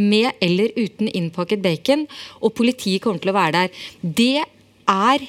[0.00, 2.06] med eller uten innpakket bacon,
[2.42, 3.82] og politiet kommer til å være der.
[4.02, 4.36] Det
[4.90, 5.26] er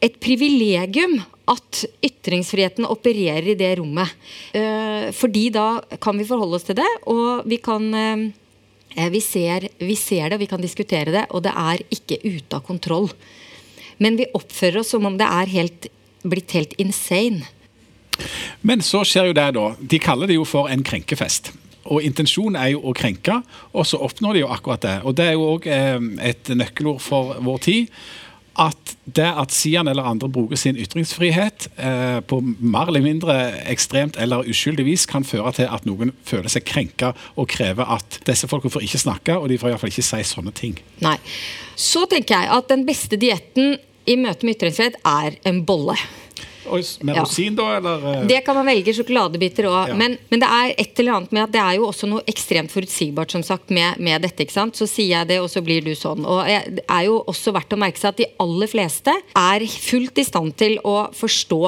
[0.00, 1.18] et privilegium
[1.50, 4.12] at ytringsfriheten opererer i det rommet.
[4.56, 8.28] Eh, fordi da kan vi forholde oss til det, og vi kan eh,
[8.94, 12.64] vi ser, vi ser det, vi kan diskutere det, og det er ikke ute av
[12.66, 13.10] kontroll.
[14.02, 15.90] Men vi oppfører oss som om det er helt,
[16.22, 17.46] blitt helt insane.
[18.66, 19.66] Men så skjer jo det, da.
[19.80, 21.52] De kaller det jo for en krenkefest.
[21.90, 23.40] Og Intensjonen er jo å krenke,
[23.72, 24.96] og så oppnår de jo akkurat det.
[25.04, 26.00] Og Det er jo òg eh,
[26.30, 28.02] et nøkkelord for vår tid
[28.60, 33.36] at det at Sian eller andre bruker sin ytringsfrihet eh, på mer eller mindre
[33.70, 38.20] ekstremt eller uskyldig vis, kan føre til at noen føler seg krenka og krever at
[38.28, 40.78] disse folka får ikke snakke, og de får iallfall ikke si sånne ting.
[41.04, 41.16] Nei.
[41.74, 43.78] Så tenker jeg at den beste dietten
[44.10, 45.96] i møte med ytringsfrihet er en bolle.
[46.70, 47.24] Med ja.
[47.24, 47.66] rosin, da?
[47.76, 48.06] Eller?
[48.12, 48.26] Eh?
[48.30, 48.94] Det kan man velge.
[48.96, 49.92] Sjokoladebiter òg.
[49.92, 49.96] Ja.
[49.98, 52.72] Men, men, det er et eller annet med at det er jo også noe ekstremt
[52.72, 54.44] forutsigbart som sagt, med, med, dette.
[54.44, 54.78] ikke sant?
[54.78, 56.24] Så sier jeg det, og så blir du sånn.
[56.24, 60.20] Og Det er jo også verdt å merke seg at de aller fleste er fullt
[60.20, 61.60] i stand til å forstå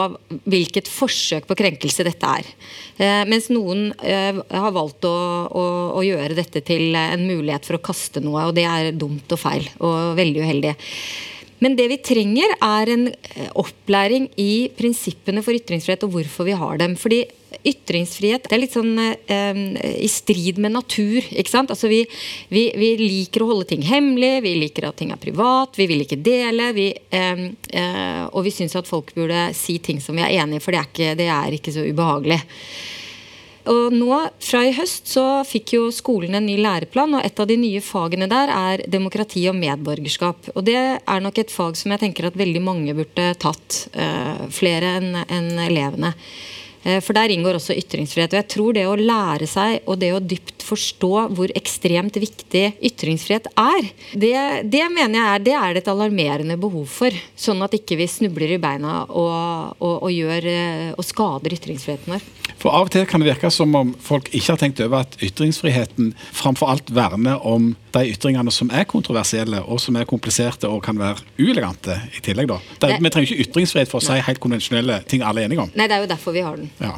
[0.50, 2.52] hvilket forsøk på krenkelse dette er.
[3.02, 5.16] Eh, mens noen eh, har valgt å,
[5.48, 5.66] å,
[5.98, 9.40] å gjøre dette til en mulighet for å kaste noe, og det er dumt og
[9.40, 10.74] feil og veldig uheldig.
[11.62, 16.58] Men det vi trenger, er en eh, opplæring i prinsippene for ytringsfrihet og hvorfor vi
[16.58, 16.96] har dem.
[16.98, 17.22] Fordi
[17.68, 19.60] ytringsfrihet er litt sånn eh,
[20.02, 21.20] i strid med natur.
[21.30, 21.72] ikke sant?
[21.72, 22.02] Altså vi,
[22.52, 26.02] vi, vi, liker å holde ting hemmelig, vi liker at ting er privat, vi vil
[26.04, 26.72] ikke dele.
[26.76, 27.44] Vi, eh,
[27.78, 30.74] eh, og vi syns at folk burde si ting som vi er enig i, for
[30.74, 32.42] det er ikke, det er ikke så ubehagelig.
[33.70, 34.10] Og nå,
[34.42, 37.82] Fra i høst så fikk jo skolen en ny læreplan, og et av de nye
[37.84, 40.50] fagene der er demokrati og medborgerskap.
[40.56, 43.86] Og Det er nok et fag som jeg tenker at veldig mange burde tatt.
[43.94, 46.14] Uh, flere enn en elevene.
[46.82, 48.34] Eh, for der inngår også ytringsfrihet.
[48.34, 52.64] Og jeg tror det å lære seg og det å dypt forstå hvor ekstremt viktig
[52.82, 54.34] ytringsfrihet er, det,
[54.72, 57.14] det mener jeg er, det er et alarmerende behov for.
[57.38, 62.16] Sånn at ikke vi snubler i beina og, og, og, gjør, eh, og skader ytringsfriheten
[62.16, 62.26] vår.
[62.62, 65.16] For Av og til kan det virke som om folk ikke har tenkt over at
[65.22, 70.82] ytringsfriheten framfor alt verner om de ytringene som er kontroversielle og som er kompliserte og
[70.84, 72.50] kan være uelegante i tillegg.
[72.50, 72.58] da.
[72.82, 75.72] Det, vi trenger ikke ytringsfrihet for å si helt konvensjonelle ting alle er enige om.
[75.78, 76.70] Nei, det er jo derfor vi har den.
[76.82, 76.96] Ja.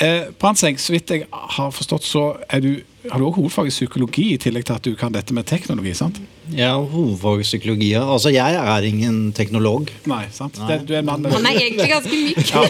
[0.00, 2.22] Eh, Brandtzæg, så vidt jeg har forstått, så
[2.62, 2.70] du,
[3.10, 5.92] har du også hovedfag i psykologi, i tillegg til at du kan dette med teknologi?
[5.98, 6.22] sant?
[6.50, 7.92] Ja, hovedfag psykologi.
[7.94, 9.92] Altså, jeg er ingen teknolog.
[10.10, 10.58] Nei, sant?
[10.58, 10.68] Nei.
[10.72, 12.40] Det, du er en mann med Han er egentlig ganske myk.
[12.52, 12.64] ja,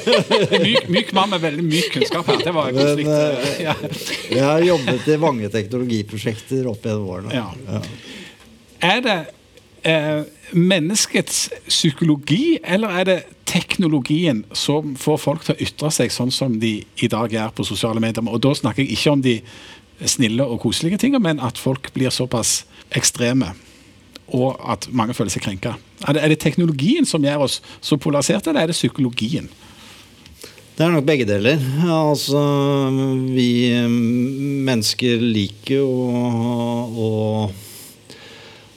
[0.66, 2.42] myk, myk mann med veldig myk kunnskap her.
[2.44, 3.76] Det var Men, uh, ja.
[4.28, 7.38] Jeg har jobbet i mange teknologiprosjekter opp gjennom årene.
[7.38, 7.48] Ja.
[7.68, 7.82] Ja.
[8.82, 9.18] Er det
[9.88, 16.32] eh, menneskets psykologi, eller er det teknologien som får folk til å ytre seg sånn
[16.34, 18.26] som de i dag er på sosiale medier?
[18.28, 19.38] Og da snakker jeg ikke om de
[20.08, 22.62] snille og koselige tingene, men at folk blir såpass
[22.98, 23.52] ekstreme.
[24.32, 25.74] Og at mange føler seg krenka.
[26.06, 29.50] Er det, er det teknologien som gjør oss så polariserte, eller er det psykologien?
[30.72, 31.60] Det er nok begge deler.
[31.84, 32.40] Altså,
[33.34, 33.50] vi
[34.68, 37.10] mennesker liker å, å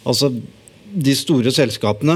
[0.05, 2.13] Altså, de store selskapene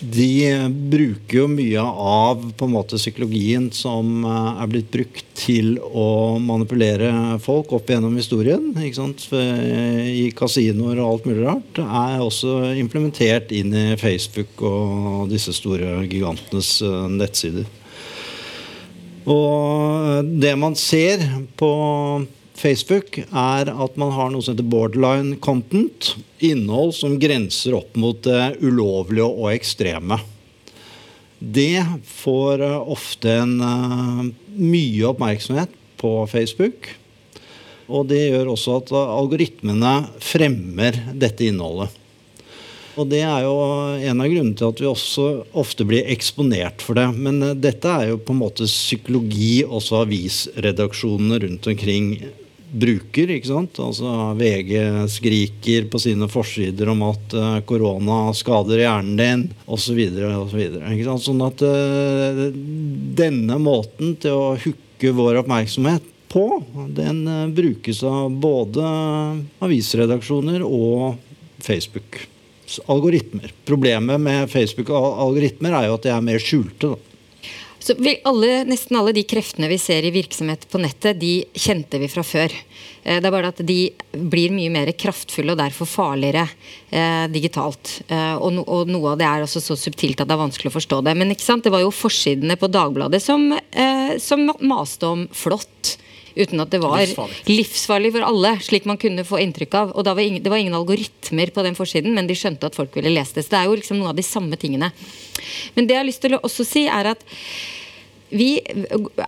[0.00, 0.52] de
[0.90, 6.38] bruker jo mye av på en måte psykologien som eh, er blitt brukt til å
[6.42, 7.10] manipulere
[7.42, 8.70] folk opp gjennom historien.
[8.78, 11.82] I kasinoer og alt mulig rart.
[11.82, 17.68] Er også implementert inn i Facebook og disse store gigantenes eh, nettsider.
[19.28, 21.20] Og det man ser
[21.60, 21.72] på
[22.58, 26.14] Facebook, er at man har noe som heter borderline content.
[26.44, 30.20] Innhold som grenser opp mot det ulovlige og ekstreme.
[31.38, 34.24] Det får eh, ofte en, uh,
[34.58, 36.90] mye oppmerksomhet på Facebook.
[37.88, 41.94] Og det gjør også at algoritmene fremmer dette innholdet.
[42.98, 43.54] Og det er jo
[44.10, 45.26] en av grunnene til at vi også
[45.62, 47.06] ofte blir eksponert for det.
[47.14, 52.10] Men dette er jo på en måte psykologi også avisredaksjonene rundt omkring
[52.70, 53.30] bruker.
[53.32, 53.78] ikke sant?
[53.82, 54.74] Altså VG
[55.12, 60.00] skriker på sine forsider om at uh, korona skader hjernen din, osv.
[60.04, 62.44] Så sånn at uh,
[63.18, 66.46] denne måten til å hooke vår oppmerksomhet på,
[66.96, 68.84] den uh, brukes av både
[69.64, 71.16] avisredaksjoner og
[71.64, 72.20] Facebook.
[72.84, 73.52] Algoritmer.
[73.64, 76.92] Problemet med Facebook-algoritmer er jo at de er mer skjulte.
[76.92, 77.07] da.
[77.78, 77.94] Så
[78.26, 82.24] alle, Nesten alle de kreftene vi ser i virksomhet på nettet, de kjente vi fra
[82.26, 82.52] før.
[83.04, 83.78] Eh, det er bare at de
[84.12, 86.44] blir mye mer kraftfulle og derfor farligere
[86.90, 88.00] eh, digitalt.
[88.08, 90.72] Eh, og, no, og, noe av det er også så subtilt at det er vanskelig
[90.72, 91.16] å forstå det.
[91.18, 95.96] Men det var jo forsidene på Dagbladet som, eh, som maste om flått.
[96.38, 97.38] Uten at det var livsfarlig.
[97.50, 98.12] livsfarlig.
[98.14, 99.96] for alle, slik man kunne få inntrykk av.
[99.98, 102.94] Og var ingen, Det var ingen algoritmer på den forsiden, men de skjønte at folk
[102.94, 103.44] ville lese det.
[103.44, 104.92] Så det er jo liksom noe av de samme tingene.
[105.74, 107.24] Men det jeg har lyst til å også si, er at
[108.30, 108.60] vi,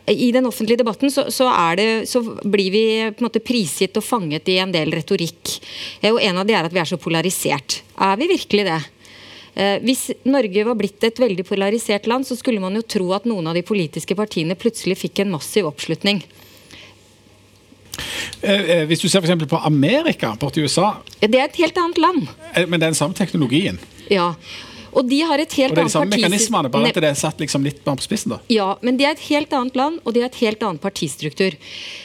[0.07, 4.05] I den offentlige debatten så, så, det, så, blir vi på en måte prisgitt og
[4.05, 5.57] fanget i en del retorikk.
[6.05, 7.81] Og En av de er at vi er så polarisert.
[7.97, 8.81] Er vi virkelig det?
[9.55, 13.27] Eh, hvis Norge var blitt et veldig polarisert land, så skulle man jo tro at
[13.29, 16.23] noen av de politiske partiene plutselig fikk en massiv oppslutning.
[18.43, 19.47] Eh, hvis du ser f.eks.
[19.51, 22.27] på Amerika, borti USA Det er et helt annet land.
[22.69, 23.79] Men det er den samme teknologien?
[24.11, 24.33] Ja,
[24.93, 25.79] og de har et helt annet.
[25.79, 28.35] Og det er de samme mekanismene, bare at det er satt liksom litt på spissen?
[28.35, 28.41] da?
[28.53, 31.57] Ja, men de er et helt annet land, og de har et helt annen partistruktur.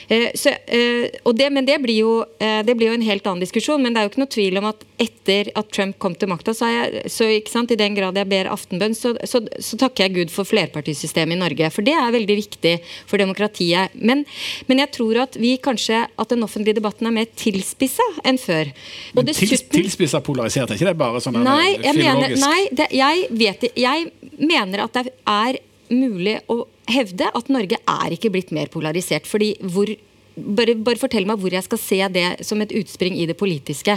[0.07, 3.41] Eh, så, eh, det, men det blir, jo, eh, det blir, jo, en helt annen
[3.41, 3.81] diskusjon.
[3.81, 6.53] Men det er jo ikke noe tvil om at etter at Trump kom til makta,
[6.55, 6.69] så,
[7.11, 7.41] så i
[7.75, 11.69] den grad jeg ber aftenbønn, så, så, så, takker jeg Gud for flerpartisystemet i Norge.
[11.73, 12.75] For det er veldig viktig
[13.09, 13.95] for demokratiet.
[13.95, 14.23] Men,
[14.69, 18.71] men, jeg tror at vi kanskje at den offentlige debatten er mer tilspissa enn før.
[19.15, 22.89] Og men til, tilspissa polarisert, er ikke det bare sånn nei, jeg mener, nei, det,
[22.95, 24.09] jeg, vet, jeg
[24.39, 25.61] mener at det er
[25.91, 29.27] mulig å hevde at Norge er ikke blitt mer polarisert.
[29.29, 29.89] fordi hvor
[30.35, 33.95] bare, bare, fortell meg hvor jeg skal se det som et utspring i det politiske.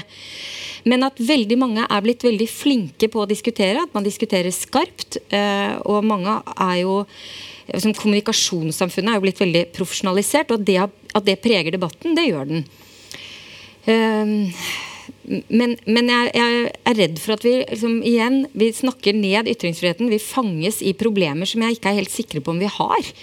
[0.89, 3.83] Men at veldig mange er blitt veldig flinke på å diskutere.
[3.83, 5.19] At man diskuterer skarpt.
[5.35, 7.01] Eh, og mange er jo
[7.77, 10.53] som Kommunikasjonssamfunnet er jo blitt veldig profesjonalisert.
[10.53, 10.79] Og at det,
[11.19, 12.63] at det preger debatten, det gjør den.
[15.29, 20.11] Men, men jeg, jeg, er redd for at vi liksom, igjen vi snakker ned ytringsfriheten.
[20.13, 23.15] Vi fanges i problemer som jeg ikke er helt sikre på om vi har.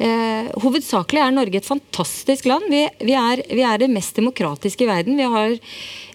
[0.00, 2.70] Eh, hovedsakelig er Norge et fantastisk land.
[2.72, 5.18] Vi, vi, er, vi er, det mest demokratiske i verden.
[5.18, 5.56] Vi, har,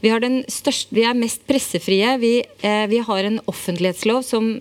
[0.01, 2.15] vi, har største, er mest pressefrie.
[2.17, 4.55] Eh, vi, har en offentlighetslov som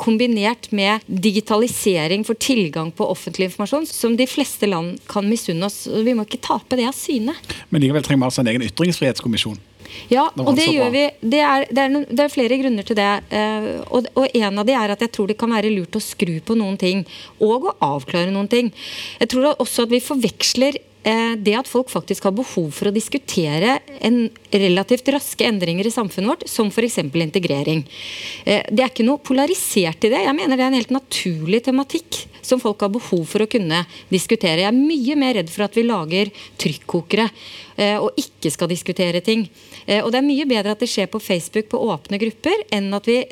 [0.00, 5.82] kombinert med digitalisering for tilgang på offentlig informasjon, som de fleste land kan misunne oss.
[5.84, 7.36] Vi må ikke tape det av syne.
[7.68, 9.60] Men likevel trenger vi altså en egen ytringsfrihetskommisjon?
[10.12, 11.04] Ja, og det gjør vi.
[11.20, 13.08] Det er, det er, det er flere grunner til det.
[13.32, 16.02] Uh, og, og, en av de er at jeg tror det kan være lurt å
[16.04, 17.04] skru på noen ting.
[17.42, 18.72] Og å avklare noen ting.
[19.20, 23.78] Jeg tror også at vi forveksler det at folk faktisk har behov for å diskutere
[24.04, 24.18] en
[24.52, 26.98] relativt raske endringer i samfunnet vårt, som f.eks.
[27.00, 27.80] integrering.
[28.44, 30.20] Uh, det er ikke noe polarisert i det.
[30.26, 33.80] Jeg mener det er en helt naturlig tematikk som folk har behov for å kunne
[34.12, 34.60] diskutere.
[34.64, 37.28] Jeg er mye mer redd for at vi lager trykkokere
[38.00, 39.46] og ikke skal diskutere ting.
[39.86, 42.90] Eh, og det er mye bedre at det skjer på Facebook på åpne grupper, enn
[42.96, 43.22] at vi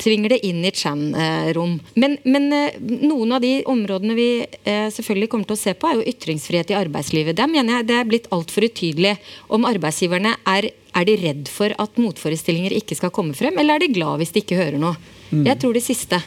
[0.00, 1.78] tvinger det inn i Chan-rom.
[1.98, 5.88] Men, men, eh, noen av de områdene vi eh, selvfølgelig kommer til å se på,
[5.90, 7.36] er jo ytringsfrihet i arbeidslivet.
[7.38, 9.16] Der mener jeg det er blitt altfor utydelig
[9.54, 13.86] om arbeidsgiverne er, er de redd for at motforestillinger ikke skal komme frem, eller er
[13.86, 14.96] de glad hvis de ikke hører noe?
[15.30, 15.44] Mm.
[15.50, 16.22] Jeg tror det siste.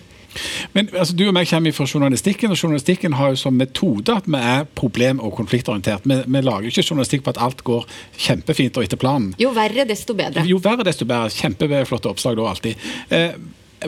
[0.74, 4.28] Men altså, Du og meg kommer fra journalistikken, og journalistikken har jo som metode at
[4.28, 6.06] vi er problem- og konfliktorientert.
[6.06, 9.34] Vi, vi lager ikke journalistikk på at alt går kjempefint og etter planen.
[9.41, 10.46] Jo verre, desto bedre.
[10.48, 11.34] Jo verre, desto bedre.
[11.36, 12.89] Kjempeflotte oppslag da alltid.
[13.10, 13.36] Eh,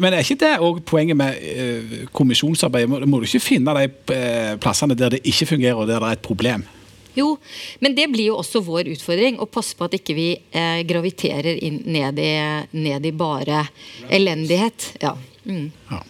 [0.01, 2.89] men er ikke det òg poenget med eh, kommisjonsarbeid?
[2.89, 6.09] Må, må, du ikke finne de eh, plassene der det ikke fungerer, og der det
[6.09, 6.65] er et problem?
[7.13, 7.35] Jo,
[7.83, 9.37] men det blir jo også vår utfordring.
[9.37, 12.31] Å passe på at ikke vi eh, graviterer inn, ned, i,
[12.73, 13.67] ned, i, bare
[14.09, 14.89] elendighet.
[15.03, 15.13] Ja.
[15.45, 15.69] Mm.
[15.91, 16.01] ja.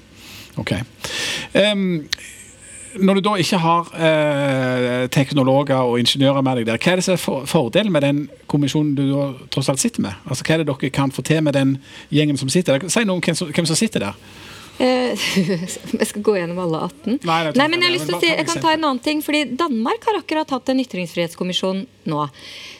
[0.62, 0.76] Ok.
[1.54, 2.04] Um,
[3.02, 7.06] når du da ikke har eh, teknologer og ingeniører med deg der, hva er det
[7.08, 10.20] som er for, fordelen med den kommisjonen du da tross alt sitter med?
[10.30, 11.78] Altså, Hva er det dere kan få til med den
[12.14, 12.94] gjengen som sitter der?
[12.94, 14.20] Si noe om hvem som, hvem som sitter der.
[14.82, 15.26] Eh,
[16.00, 17.20] jeg skal gå gjennom alle 18?
[17.26, 19.26] Nei, Nei men jeg, har lyst til å si, jeg kan ta en annen ting.
[19.26, 22.24] fordi Danmark har akkurat hatt en ytringsfrihetskommisjon nå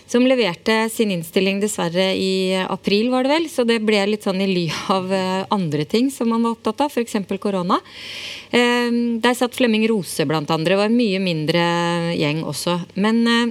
[0.08, 3.50] som leverte sin innstilling dessverre i april, var det vel.
[3.50, 6.82] Så det ble litt sånn i ly av eh, andre ting som man var opptatt
[6.86, 7.16] av, f.eks.
[7.42, 7.80] korona.
[8.52, 10.76] Ehm, der satt Flemming Rose blant andre.
[10.76, 11.64] Det var en mye mindre
[12.20, 12.74] gjeng også.
[12.96, 13.48] Men eh,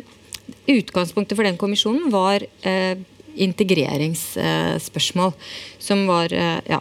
[0.76, 2.96] utgangspunktet for den kommisjonen var eh,
[3.32, 5.32] integreringsspørsmål.
[5.80, 6.80] Som var ja,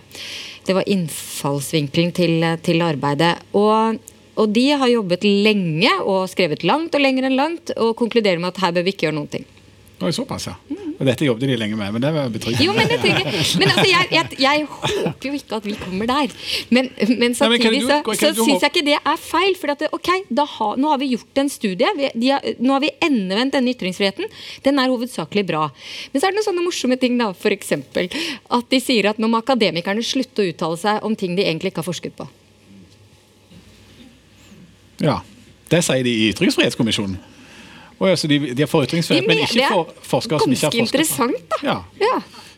[0.68, 3.38] det var innfallsvinkelen til, til arbeidet.
[3.56, 4.00] Og
[4.40, 8.54] og de har jobbet lenge og skrevet langt og lenger enn langt og konkluderer med
[8.54, 9.46] at her bør vi ikke gjøre noen ting.
[10.02, 10.56] Oi, såpass, ja.
[11.02, 12.66] Og dette jobbet de lenge med, men det var betryggende.
[12.66, 13.00] Jo, men, det
[13.58, 16.36] men altså, jeg, jeg, jeg, håper jo ikke at vi kommer der.
[16.70, 19.58] Men, men samtidig så, så syns jeg ikke det er feil.
[19.58, 21.90] For at, ok, ha, nå har vi gjort en studie.
[21.98, 24.30] Vi, har, nå har vi endevendt denne ytringsfriheten.
[24.66, 25.64] Den er hovedsakelig bra.
[26.14, 27.32] Men så er det noen sånne morsomme ting, da.
[27.34, 27.74] F.eks.
[27.74, 31.74] at de sier at nå må akademikerne slutte å uttale seg om ting de egentlig
[31.74, 32.30] ikke har forsket på.
[35.02, 35.18] Ja.
[35.72, 37.31] Det sier de i Ytringsfrihetskommisjonen.
[38.02, 40.98] Oh, ja, så de, de er forytringsfrihet, men ikke for forskere som ikke har Ganske
[40.98, 41.28] forsket.
[41.30, 41.60] interessant, da.
[41.68, 41.76] Ja.
[42.02, 42.16] Ja.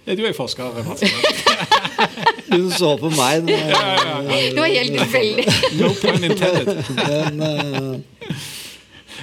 [0.08, 0.72] Ja, Du er jo forsker.
[0.88, 1.04] Mats.
[2.54, 3.46] Du så på meg.
[3.48, 5.46] det var- Det var helt tilfeldig.
[5.80, 6.68] No pun intended.
[7.08, 8.36] Men, uh...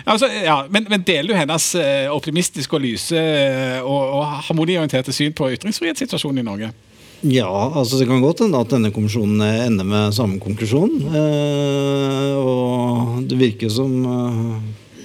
[0.07, 5.13] Altså, ja, men, men deler du hennes eh, optimistiske og lyse eh, og, og harmoniorienterte
[5.13, 6.71] syn på ytringsfrihetssituasjonen i Norge?
[7.29, 10.95] Ja, altså det kan godt hende at denne kommisjonen ender med samme konklusjon.
[11.13, 14.55] Eh, og det virker som eh,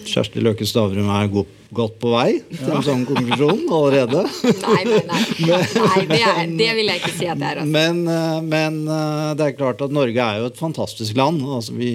[0.10, 4.26] Kjersti Løke Stavrum er godt, godt på vei til en sånn konklusjon allerede.
[4.66, 5.22] Nei, nei, nei.
[5.50, 7.64] nei det, er, det vil jeg ikke si at det er.
[7.64, 7.72] Altså.
[7.76, 11.44] Men, eh, men eh, det er klart at Norge er jo et fantastisk land.
[11.44, 11.94] Altså vi,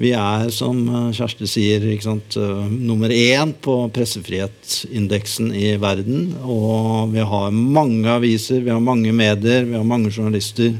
[0.00, 2.38] vi er, som eh, Kjersti sier, sant,
[2.70, 6.32] nummer én på pressefrihetsindeksen i verden.
[6.42, 10.74] Og vi har mange aviser, vi har mange medier, vi har mange journalister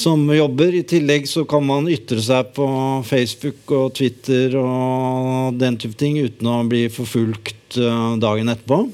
[0.00, 0.74] som jobber.
[0.74, 2.66] I tillegg så kan man ytre seg på
[3.06, 8.84] Facebook og Twitter og den type ting uten å bli forfulgt eh, dagen etterpå.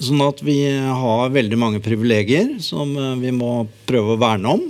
[0.00, 4.66] Sånn at vi har veldig mange privilegier som eh, vi må prøve å verne om.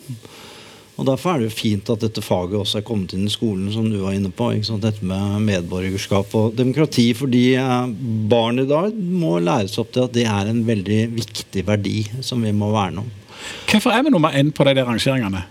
[1.00, 3.70] Og Derfor er det jo fint at dette faget også er kommet inn i skolen,
[3.72, 4.50] som du var inne på.
[4.82, 7.06] Dette med medborgerskap og demokrati.
[7.16, 7.94] Fordi eh,
[8.32, 12.42] barn i dag må læres opp til at det er en veldig viktig verdi som
[12.44, 13.16] vi må verne om.
[13.70, 15.44] Hvorfor er vi nummer én på de der rangeringene?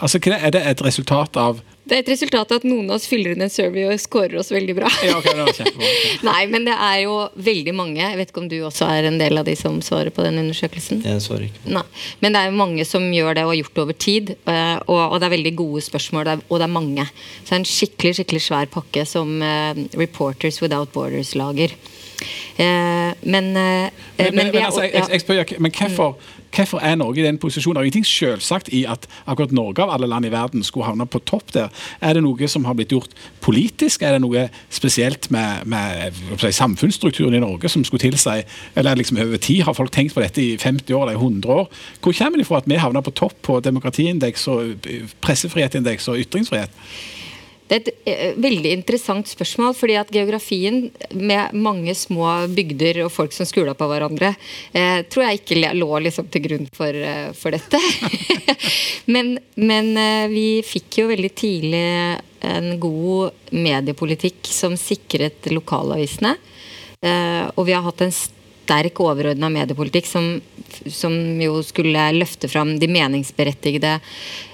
[0.00, 1.58] Altså, hva Er det et resultat av
[1.90, 4.38] Det er et resultat av at noen av oss fyller inn en survey og scorer
[4.38, 4.88] oss veldig bra.
[5.04, 5.88] Ja, ok, det var kjempebra.
[6.30, 7.98] Nei, men det er jo veldig mange.
[7.98, 10.38] Jeg vet ikke om du også er en del av de som svarer på den
[10.38, 11.02] undersøkelsen?
[11.04, 11.64] Jeg svarer ikke.
[11.74, 11.82] Nei.
[12.22, 14.32] Men det er jo mange som gjør det og har gjort det over tid.
[14.46, 17.08] eh, Og, og det er veldig gode spørsmål, og det er mange.
[17.42, 21.74] Så det er en skikkelig skikkelig svær pakke som eh, Reporters Without Borders lager.
[22.56, 25.08] Eh, men, Men, men, vi men, altså, jeg, ja.
[25.10, 26.20] jeg spør, men hvorfor,
[26.54, 27.76] hvorfor er Norge i den posisjonen?
[27.76, 31.06] Det er ingenting selvsagt i at akkurat Norge av alle land i verden skulle havne
[31.06, 31.68] på topp der.
[32.00, 34.02] Er det noe som har blitt gjort politisk?
[34.02, 38.42] Er det noe spesielt med, med si, samfunnsstrukturen i Norge som skulle tilsi
[38.76, 41.54] Eller liksom over tid har folk tenkt på dette i 50 år eller i 100
[41.54, 41.70] år?
[42.02, 44.90] Hvor kommer det fra at vi havner på topp på demokratiindeks og
[45.22, 46.70] pressefrihetsindeks og ytringsfrihet?
[47.70, 53.12] Det er et eh, veldig interessant spørsmål, fordi at geografien med mange små bygder og
[53.14, 54.32] folk som skula på hverandre,
[54.74, 57.78] eh, tror jeg ikke lå liksom til grunn for, eh, for dette.
[59.14, 61.86] men men eh, vi fikk jo veldig tidlig
[62.50, 66.34] en god mediepolitikk som sikret lokalavisene.
[67.00, 70.32] Eh, og vi har hatt en sterk overordna mediepolitikk som,
[70.92, 73.98] som jo skulle løfte fram de meningsberettigede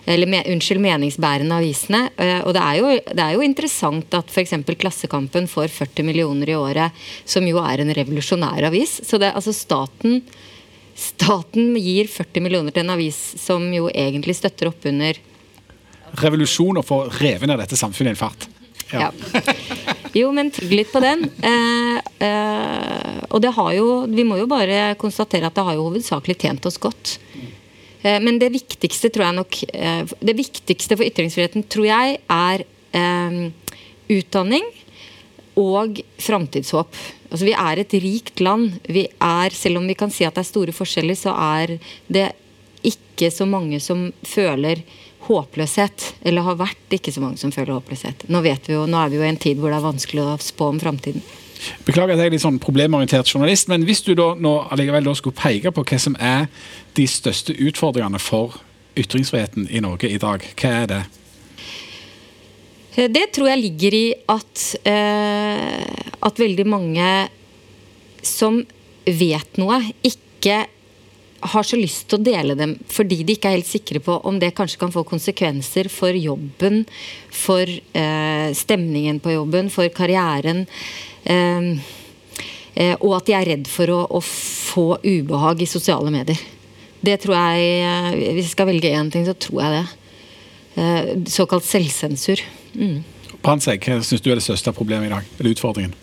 [0.06, 2.02] eller me, unnskyld, meningsbærende avisene.
[2.16, 4.54] Eh, og det er, jo, det er jo interessant at f.eks.
[4.78, 9.00] Klassekampen får 40 millioner i året, som jo er en revolusjonær avis.
[9.06, 10.20] Så det, altså staten,
[10.96, 15.18] staten gir 40 millioner til en avis som jo egentlig støtter opp under
[16.16, 18.46] Revolusjon og få revet ned dette samfunnet i en fart.
[18.92, 19.10] Ja.
[20.16, 21.26] Jo, men tygg litt på den.
[21.44, 25.88] Eh, eh, og det har jo Vi må jo bare konstatere at det har jo
[25.88, 27.16] hovedsakelig tjent oss godt.
[28.06, 32.66] Eh, men det viktigste tror jeg nok eh, Det viktigste for ytringsfriheten, tror jeg, er
[32.96, 33.38] eh,
[34.16, 34.66] utdanning
[35.56, 36.98] og framtidshåp.
[37.30, 38.76] Altså, vi er et rikt land.
[38.92, 41.78] Vi er, selv om vi kan si at det er store forskjeller, så er
[42.12, 42.26] det
[42.86, 44.84] ikke så mange som føler
[45.26, 46.12] håpløshet.
[46.26, 48.28] Eller har vært ikke så mange som føler håpløshet.
[48.32, 50.24] Nå, vet vi jo, nå er vi jo i en tid hvor det er vanskelig
[50.24, 51.24] å spå om framtiden.
[51.86, 55.14] Beklager at jeg er litt sånn problemorientert journalist, men hvis du da nå allikevel da
[55.16, 56.50] skulle peke på hva som er
[56.98, 58.58] de største utfordringene for
[58.96, 61.02] ytringsfriheten i Norge i dag, hva er det?
[63.12, 67.08] Det tror jeg ligger i at, eh, at veldig mange
[68.24, 68.62] som
[69.04, 70.64] vet noe, ikke
[71.40, 74.38] har så lyst til å dele dem fordi de ikke er helt sikre på om
[74.40, 76.84] det kanskje kan få konsekvenser for jobben,
[77.34, 80.64] for eh, stemningen på jobben, for karrieren.
[81.24, 81.72] Eh,
[82.74, 86.40] eh, og at de er redd for å, å få ubehag i sosiale medier.
[87.06, 89.84] Det tror jeg eh, Hvis jeg skal velge én ting, så tror jeg det.
[90.76, 92.42] Eh, såkalt selvsensur.
[92.74, 93.04] Mm.
[93.44, 95.28] Hva syns du er det største problemet i dag?
[95.38, 95.94] Eller utfordringen?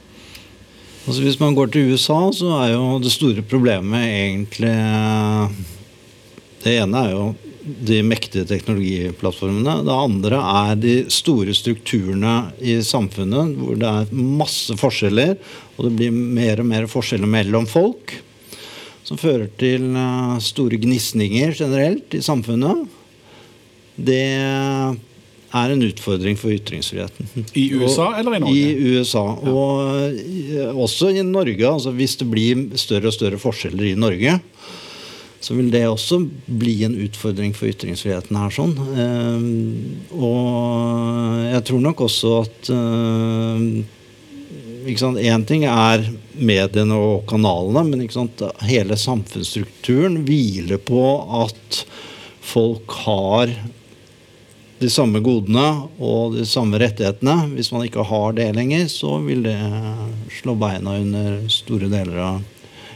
[1.04, 4.76] Altså Hvis man går til USA, så er jo det store problemet egentlig
[6.64, 7.26] Det ene er jo
[7.64, 9.78] de mektige teknologiplattformene.
[9.88, 15.38] Det andre er de store strukturene i samfunnet hvor det er masse forskjeller,
[15.78, 18.18] og det blir mer og mer forskjeller mellom folk.
[19.08, 22.84] Som fører til eh, store gnisninger generelt i samfunnet.
[23.95, 24.20] Det
[25.54, 27.28] er en utfordring for ytringsfriheten.
[27.54, 28.56] I USA Og- eller i Norge?
[28.58, 29.24] I USA.
[29.38, 31.62] Og eh, også i Norge.
[31.70, 34.39] Altså hvis det blir større og større forskjeller i Norge,
[35.43, 38.49] så vil det også bli en utfordring for ytringsfriheten her.
[38.49, 38.74] sånn.
[38.97, 42.72] Eh, og jeg tror nok også at
[44.84, 46.01] Én ting er
[46.36, 48.01] mediene og kanalene, men
[48.68, 50.99] hele samfunnsstrukturen hviler på
[51.43, 51.86] at
[52.43, 53.47] folk har
[54.84, 55.66] de samme godene
[56.04, 57.50] og de samme rettighetene.
[57.56, 59.58] Hvis man ikke har det lenger, så vil det
[60.42, 62.42] slå beina under store deler av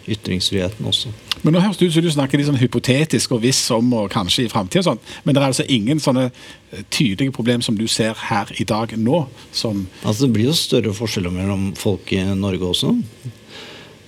[0.08, 1.12] ytringsfriheten også.
[1.44, 4.10] Men nå høres det ut som du snakker litt sånn hypotetisk og viss om og
[4.14, 4.86] kanskje i framtida.
[4.88, 5.02] Sånn.
[5.26, 8.96] Men det er altså ingen sånne eh, tydelige problem som du ser her i dag
[8.98, 9.26] nå?
[9.52, 12.94] Som altså Det blir jo større forskjeller mellom folk i Norge også.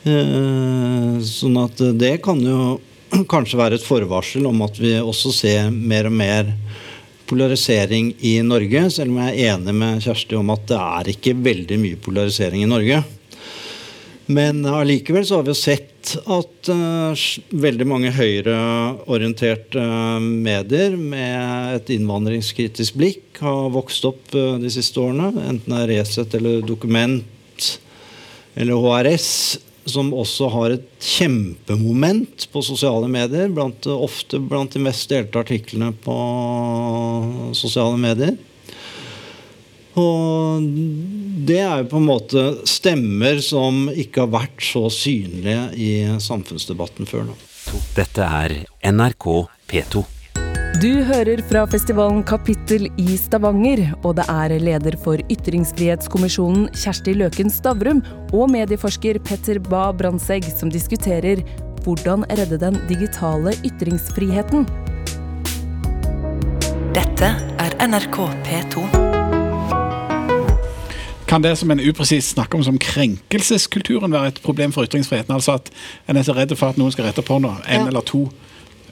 [0.08, 2.80] Eh, sånn at det kan jo
[3.34, 6.54] kanskje være et forvarsel om at vi også ser mer og mer
[7.30, 11.38] polarisering i Norge, selv om jeg er enig med Kjersti om at det er ikke
[11.38, 13.04] veldig mye polarisering i Norge.
[14.30, 17.24] Men allikevel så har vi jo sett at uh,
[17.66, 25.02] veldig mange høyreorienterte uh, medier med et innvandringskritisk blikk har vokst opp uh, de siste
[25.02, 25.32] årene.
[25.50, 27.74] Enten det er Resett eller Dokument
[28.60, 29.32] eller HRS
[29.92, 33.50] som også har et kjempemoment på sosiale medier.
[33.54, 36.20] Blant, ofte blant de mest delte artiklene på
[37.58, 38.38] sosiale medier.
[40.00, 40.64] Og
[41.50, 47.10] det er jo på en måte stemmer som ikke har vært så synlige i samfunnsdebatten
[47.10, 47.38] før nå.
[47.98, 48.56] Dette er
[48.94, 49.28] NRK
[49.70, 50.06] P2.
[50.78, 57.50] Du hører fra festivalen Kapittel i Stavanger, og det er leder for Ytringsfrihetskommisjonen Kjersti Løken
[57.50, 61.42] Stavrum og medieforsker Petter Ba Brandtzæg som diskuterer
[61.82, 64.68] hvordan redde den digitale ytringsfriheten.
[66.94, 67.32] Dette
[67.66, 68.84] er NRK P2.
[71.30, 75.34] Kan det som en upresis snakke om som krenkelseskulturen være et problem for ytringsfriheten?
[75.34, 75.74] Altså at
[76.06, 77.90] en er så redd for at noen skal rette på noe, en ja.
[77.90, 78.28] eller to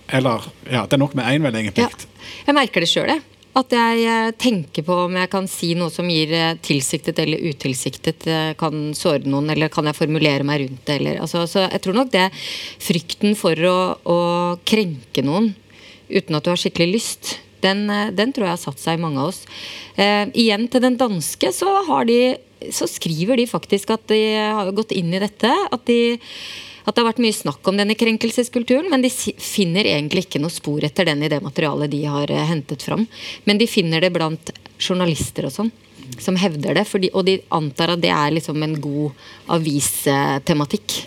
[0.08, 1.88] eller ja, det er nok med én, vel, egentlig.
[1.88, 2.38] Ja.
[2.48, 3.24] Jeg merker det sjøl, jeg.
[3.58, 7.42] At jeg eh, tenker på om jeg kan si noe som gir eh, tilsiktet eller
[7.50, 11.66] utilsiktet eh, kan såre noen, eller kan jeg formulere meg rundt det, eller altså, Så
[11.66, 14.20] jeg tror nok det frykten for å, å
[14.68, 15.56] krenke noen
[16.08, 17.34] uten at du har skikkelig lyst,
[17.66, 19.42] den, den, tror jeg har satt seg i mange av oss.
[19.98, 21.74] Eh, igjen til den danske, så,
[22.08, 22.22] de,
[22.72, 25.50] så skriver de faktisk at de har gått inn i dette.
[25.50, 26.20] At de
[26.88, 30.54] at det har vært mye snakk om denne krenkelseskulturen, men de finner egentlig ikke noe
[30.54, 33.04] spor etter den i det materialet de har eh, hentet fram.
[33.44, 35.72] Men de finner det blant journalister og sånn,
[36.24, 36.86] som hevder det.
[36.88, 39.28] Fordi, og de antar at det er liksom en god
[39.58, 41.02] avistematikk.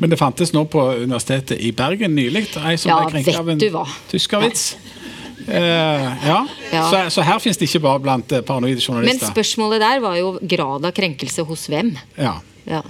[0.00, 3.52] Men det fantes nå på Universitetet i Bergen nylig ei som ja, ble krenket av
[3.52, 3.62] en
[4.10, 4.64] tyskervits.
[5.40, 5.54] Uh,
[6.30, 6.40] ja,
[6.72, 6.82] ja.
[6.88, 9.24] Så, så, her finnes det ikke bare blant eh, paranoide journalister.
[9.24, 11.94] Men spørsmålet der var jo grad av krenkelse hos hvem.
[12.16, 12.38] Ja.
[12.68, 12.84] ja.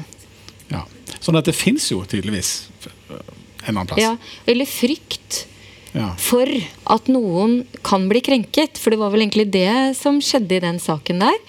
[0.71, 0.85] Ja.
[1.21, 2.71] Sånn at det fins jo tydeligvis
[3.11, 4.01] en annen plass.
[4.01, 4.15] Ja,
[4.49, 5.45] Eller frykt
[5.93, 6.13] ja.
[6.21, 6.49] for
[6.95, 8.81] at noen kan bli krenket.
[8.81, 11.41] For det var vel egentlig det som skjedde i den saken der.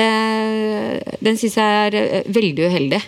[0.00, 3.02] Eh, den syns jeg er eh, veldig uheldig.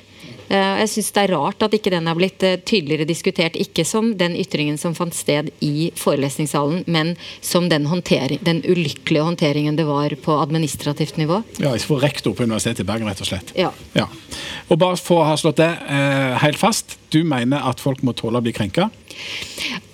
[0.54, 3.58] Eh, jeg syns det er rart at ikke den er blitt eh, tydeligere diskutert.
[3.58, 9.78] Ikke som den ytringen som fant sted i forelesningssalen, men som den, den ulykkelige håndteringen
[9.78, 11.42] det var på administrativt nivå.
[11.62, 13.54] Ja, For rektor på Universitetet i Bergen, rett og slett.
[13.58, 13.72] Ja.
[13.96, 14.06] ja.
[14.70, 18.14] Og bare for å ha slått det eh, helt fast, du mener at folk må
[18.16, 18.88] tåle å bli krenka?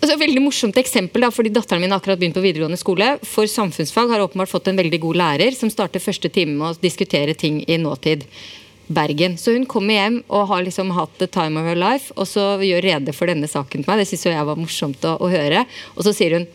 [0.00, 3.14] Altså, veldig morsomt eksempel, da, fordi Datteren min har akkurat begynt på videregående skole.
[3.28, 6.80] For samfunnsfag har åpenbart fått en veldig god lærer som starter første time med å
[6.80, 8.24] diskutere ting i nåtid.
[8.90, 9.36] Bergen.
[9.38, 12.56] Så hun kommer hjem og har liksom hatt the time of her life, og så
[12.64, 14.02] gjør rede for denne saken til meg.
[14.02, 15.64] Det syns jeg var morsomt å, å, høre.
[15.94, 16.48] Og så sier hun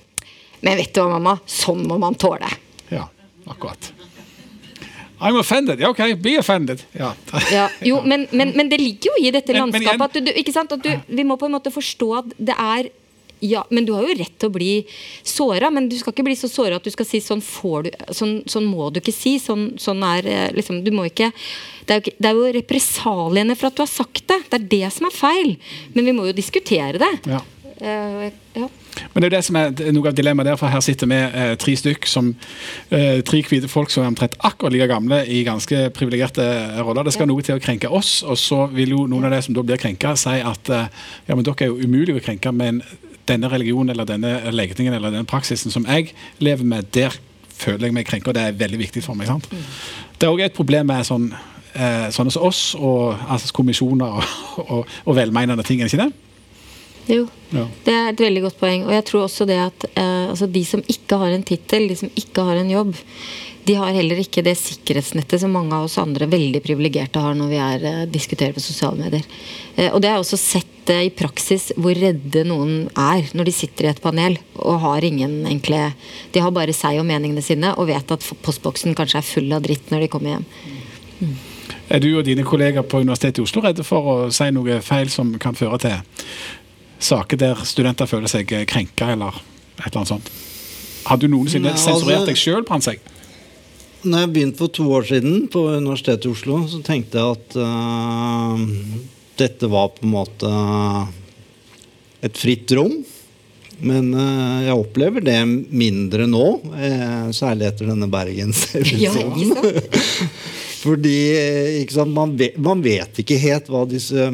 [0.65, 2.47] Men vet du hva, mamma, sånn må man tåle.
[2.89, 3.03] Ja,
[3.45, 3.91] akkurat.
[5.19, 5.79] I'm offended.
[5.83, 6.81] Ja, OK, be offended.
[6.97, 7.11] Ja.
[7.51, 10.73] ja jo, men, men, men, det ligger jo i dette landskapet at, du, ikke sant?
[10.73, 12.89] at du, vi må på en måte forstå at det er
[13.43, 14.71] ja, men du har jo rett til å bli
[15.25, 17.43] såra, men du skal ikke bli så såra at du skal si sånn,
[17.85, 19.37] du, sånn, sånn må du ikke si.
[19.41, 21.31] Sånn, sånn er eh, liksom Du må ikke
[21.85, 24.39] det er, jo, det er jo represaliene for at du har sagt det.
[24.49, 25.51] Det er det som er feil.
[25.93, 27.11] Men vi må jo diskutere det.
[27.29, 27.43] Ja.
[27.75, 28.69] Uh, ja.
[29.11, 31.17] Men det er jo det som er noe av dilemmaet der, for her sitter vi
[31.19, 32.29] eh, tre stykk som
[32.87, 36.45] eh, tre hvite folk som er omtrent akkurat like gamle i ganske privilegerte
[36.79, 37.03] roller.
[37.03, 37.31] Det skal ja.
[37.33, 39.81] noe til å krenke oss, og så vil jo noen av de som da blir
[39.81, 40.87] krenka, si at eh,
[41.27, 42.79] ja, men dere er jo umulig å krenke, men
[43.27, 47.15] denne religionen eller denne legningen eller denne praksisen som jeg lever med, der
[47.55, 49.27] føler jeg meg krenka, det er veldig viktig for meg.
[49.27, 49.47] sant?
[49.51, 49.63] Mm.
[50.19, 51.29] Det er òg et problem med sånn,
[51.73, 54.23] eh, sånne som oss og altså kommisjoner og,
[54.65, 56.13] og, og velmenende ting, er det ikke det?
[57.05, 57.67] Jo, Ja.
[57.85, 58.85] det er et veldig godt poeng.
[58.87, 61.95] Og jeg tror også det at eh, altså de som ikke har en tittel, de
[61.95, 62.95] som ikke har en jobb,
[63.65, 67.49] de har heller ikke det sikkerhetsnettet som mange av oss andre veldig privilegerte har når
[67.49, 69.25] vi er, eh, diskuterer på sosiale medier.
[69.75, 73.49] Eh, og det har jeg også sett eh, i praksis hvor redde noen er når
[73.49, 75.93] de sitter i et panel og har ingen enkle
[76.31, 79.65] De har bare seg og meningene sine og vet at postboksen kanskje er full av
[79.65, 80.45] dritt når de kommer hjem.
[81.89, 85.09] Er du og dine kolleger på Universitetet i Oslo redde for å si noe feil
[85.09, 85.97] som kan føre til
[86.99, 89.41] saker der studenter føler seg krenka, eller
[89.81, 90.31] et eller annet sånt?
[91.05, 93.01] Har du noensinne Nei, altså- sensurert deg sjøl, Brandtzæg?
[94.05, 97.55] Når jeg begynte for to år siden på Universitetet i Oslo, så tenkte jeg at
[97.57, 98.61] uh,
[99.39, 100.51] dette var på en måte
[102.25, 102.99] et fritt rom.
[103.81, 109.55] Men uh, jeg opplever det mindre nå, uh, særlig etter denne Bergens-episoden.
[109.57, 110.29] Ja?
[110.85, 111.17] Fordi
[112.13, 114.29] man, vet, man vet ikke helt hva disse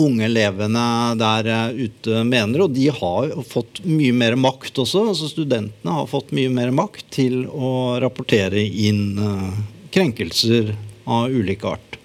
[0.00, 0.84] unge elevene
[1.20, 2.66] der eh, ute mener.
[2.66, 5.08] Og de har fått mye mer makt også.
[5.12, 9.60] altså Studentene har fått mye mer makt til å rapportere inn eh,
[9.94, 10.74] krenkelser
[11.04, 12.00] av ulik art.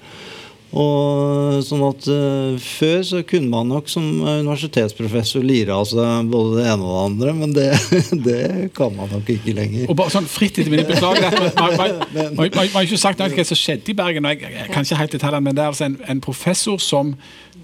[0.70, 6.60] Og sånn at uh, Før så kunne man nok som universitetsprofessor lire av seg både
[6.60, 7.70] det ene og det andre, men det,
[8.28, 8.44] det
[8.78, 9.88] kan man nok ikke lenger.
[9.90, 11.34] Og bare sånn fritt etter mine Beklager
[12.38, 14.30] Man har ikke sagt noe hva som skjedde i Bergen.
[14.30, 17.16] og Jeg, jeg kan ikke helt detaljene, men det er altså en, en professor som,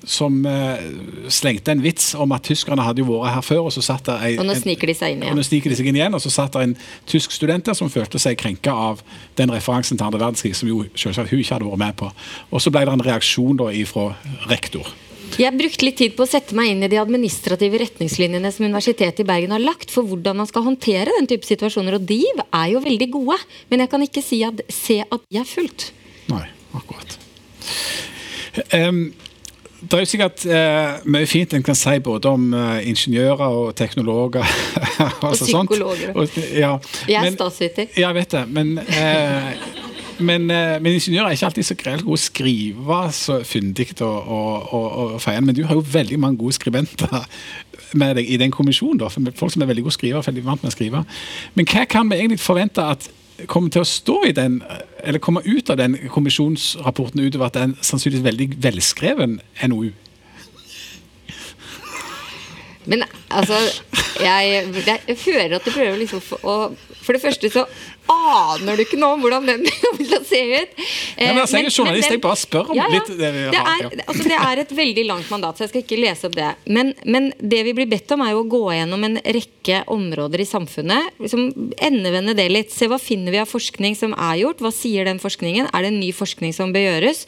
[0.05, 0.77] som uh,
[1.33, 3.63] slengte en vits om at tyskerne hadde jo vært her før.
[3.69, 5.69] Og så satt der ei, Og nå en- sniker de seg inn og nå sniker
[5.73, 6.75] de seg inn igjen, og så satt der en
[7.09, 9.01] tysk student der som følte seg krenka av
[9.35, 12.11] den referansen til andre verdenskrig som jo selvsagt hun ikke hadde vært med på.
[12.51, 14.13] Og så ble det en reaksjon da ifra
[14.51, 14.87] rektor.
[15.41, 19.19] Jeg brukte litt tid på å sette meg inn i de administrative retningslinjene som Universitetet
[19.19, 22.67] i Bergen har lagt for hvordan man skal håndtere den type situasjoner, og de er
[22.71, 23.39] jo veldig gode.
[23.71, 25.89] Men jeg kan ikke si at, se at de er fulgt.
[26.29, 26.45] Nei,
[26.77, 27.17] akkurat.
[28.71, 29.13] Em,
[29.81, 33.73] det er jo sikkert eh, mye fint en kan si både om eh, ingeniører og
[33.75, 34.45] teknologer.
[35.05, 36.13] og, Og psykologer.
[36.15, 36.77] Og, ja,
[37.09, 37.89] Jeg er statsviter.
[37.97, 38.43] Ja, jeg vet det.
[38.55, 39.49] Men, eh,
[40.19, 44.71] men, eh, men ingeniører er ikke alltid så greit gode å skrive så fyndig og,
[44.71, 45.51] og, og, feiende.
[45.51, 47.27] Men du har jo veldig mange gode skribenter
[47.93, 49.03] med deg i den kommisjonen.
[49.03, 51.03] Da, folk som er veldig gode skrivere, veldig vant med å skrive.
[51.59, 53.09] Men hva kan vi egentlig forvente at
[53.47, 54.61] kommer til å stå i den,
[55.03, 59.39] eller komme ut av den kommisjonsrapporten utover at det er sannsynligvis veldig velskreven
[59.71, 59.91] NOU?
[62.85, 63.57] Men altså
[64.15, 66.55] Jeg, jeg, jeg hører at du prøver liksom å
[67.03, 67.65] For det første så
[68.05, 70.75] aner du ikke nå om hvordan den kommer til å se ut.
[70.77, 72.99] Nei, men altså, jeg er journalist, jeg bare spør om ja, ja.
[72.99, 74.05] litt det vi det har, er, ja.
[74.05, 76.51] altså, det er et veldig langt mandat, så jeg skal ikke lese opp det.
[76.77, 80.43] Men, men det vi blir bedt om, er jo å gå gjennom en rekke områder
[80.43, 81.17] i samfunnet.
[81.23, 81.47] Liksom,
[81.89, 82.73] endevende det litt.
[82.75, 84.61] Se hva finner vi av forskning som er gjort.
[84.61, 85.71] Hva sier den forskningen?
[85.71, 87.25] Er det en ny forskning som bør gjøres?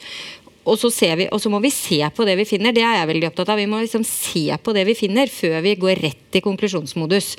[0.68, 2.76] Og så, vi, og så må vi se på det vi finner.
[2.76, 3.60] Det er jeg veldig opptatt av.
[3.60, 7.34] Vi må liksom se på det vi finner, før vi går rett i konklusjonsmodus.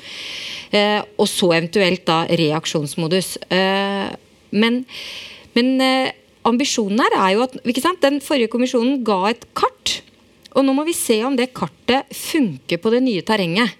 [0.74, 3.36] Eh, og så eventuelt da reaksjonsmodus.
[3.54, 4.08] Eh,
[4.50, 4.82] men
[5.56, 6.12] men eh,
[6.46, 7.58] ambisjonen her er jo at?
[8.02, 10.00] Den forrige kommisjonen ga et kart.
[10.56, 13.76] Og nå må vi se om det kartet funker på det nye terrenget.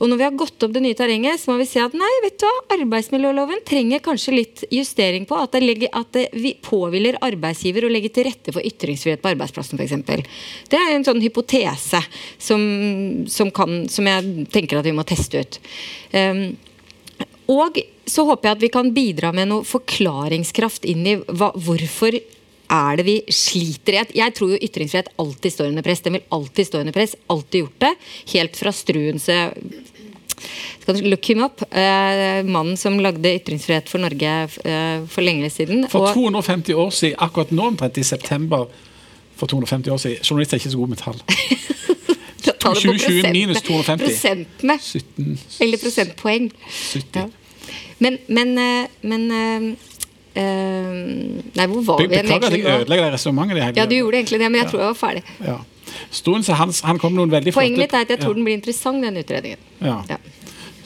[0.00, 2.10] Og når vi har gått opp det nye terrenget, så må vi se at nei,
[2.24, 5.36] vet du hva, arbeidsmiljøloven trenger kanskje litt justering på.
[5.36, 9.32] At det, legger, at det vi- påhviler arbeidsgiver å legge til rette for ytringsfrihet på
[9.34, 10.24] arbeidsplassen f.eks.
[10.72, 12.00] Det er en sånn hypotese
[12.38, 12.64] som,
[13.28, 15.60] som, kan, som jeg tenker at vi må teste ut.
[16.16, 16.56] Um,
[17.50, 17.76] og
[18.08, 22.16] så håper jeg at vi kan bidra med noe forklaringskraft inn i hva, hvorfor
[22.70, 24.02] er det vi sliter i.
[24.20, 26.02] Jeg tror jo ytringsfrihet alltid står under press.
[26.04, 27.16] Den vil alltid stå under press.
[27.32, 27.94] Alltid gjort det.
[28.34, 29.38] Helt fra Struense
[30.80, 31.62] skal look him up?
[31.70, 34.30] Eh, mannen som lagde ytringsfrihet for Norge
[34.64, 35.84] eh, for lenge siden.
[35.92, 38.66] For 250 år siden, akkurat nå omtrent i september
[39.36, 41.20] for 250 år siden Journalister er ikke så gode med tall.
[42.60, 44.04] Ta det 2020 minus 250.
[44.04, 44.78] Prosentene.
[44.80, 46.50] 17, Eller prosentpoeng.
[46.68, 47.04] 70.
[47.14, 47.26] Ja.
[47.98, 49.76] Men, men, eh, men eh, eh,
[50.40, 52.40] Nei, hvor var Be- vi egentlig?
[52.40, 53.76] Beklager at jeg ødelegger det resonnementet.
[53.76, 55.22] Ja, du gjorde egentlig det, men jeg tror jeg var ferdig.
[55.46, 55.58] Ja.
[56.14, 58.38] Struensee han, han kom noen veldig flotte Poenget mitt er at jeg tror ja.
[58.38, 59.58] den blir interessant, den utredningen.
[59.82, 59.96] Ja.
[60.08, 60.18] Ja.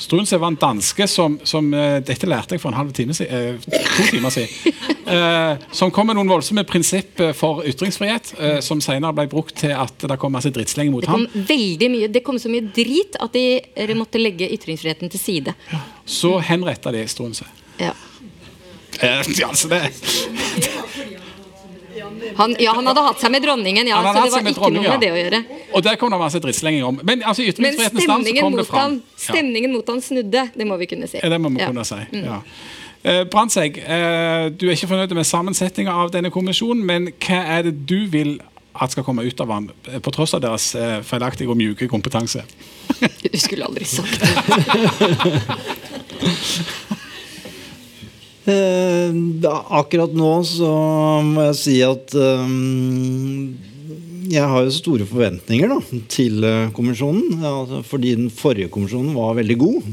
[0.00, 3.30] Struensee var en danske som, som eh, Dette lærte jeg for en halv time siden.
[3.30, 4.74] eh, to timer siden.
[5.14, 9.55] eh, som kom med noen voldsomme prinsipp eh, for ytringsfrihet, eh, som senere ble brukt
[9.62, 11.46] til at det kom masse drittsleng mot Det kom ham.
[11.52, 15.55] veldig mye, det kom så mye drit at de måtte legge ytringsfriheten til side.
[16.05, 17.46] Så henretta de Strunse.
[17.78, 17.92] Ja.
[19.03, 19.92] Ja, altså det
[22.36, 25.03] Han, ja, han hadde hatt seg med dronningen, ja, så det var ikke noe med
[25.03, 25.40] det å gjøre.
[25.74, 26.99] Og der kom det masse drittslenging om.
[27.07, 31.20] Men altså, Men stemningen mot, han, stemningen mot han snudde, det må vi kunne si.
[31.22, 31.61] Ja, det må vi.
[31.62, 31.66] Mm.
[31.70, 32.01] kunne si.
[32.24, 32.40] Ja.
[33.05, 37.68] Eh, Brandtzæg, eh, du er ikke fornøyd med sammensetninga av denne kommisjonen, men hva er
[37.68, 38.38] det du vil
[38.74, 39.70] at skal komme ut av den,
[40.03, 40.72] på tross av deres
[41.07, 42.42] feilaktige og mjuke kompetanse?
[43.22, 44.28] Du skulle aldri sagt det.
[48.45, 49.14] Eh,
[49.72, 50.72] akkurat nå så
[51.24, 52.51] må jeg si at eh,
[54.34, 55.78] jeg har jo store forventninger da,
[56.12, 57.40] til eh, kommisjonen.
[57.45, 57.55] Ja,
[57.88, 59.88] fordi den forrige kommisjonen var veldig god.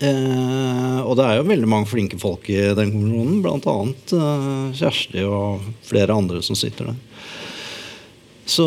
[0.00, 3.40] Eh, og det er jo veldig mange flinke folk i den kommisjonen.
[3.44, 3.76] Bl.a.
[4.20, 7.00] Eh, Kjersti og flere andre som sitter der.
[8.50, 8.66] Så,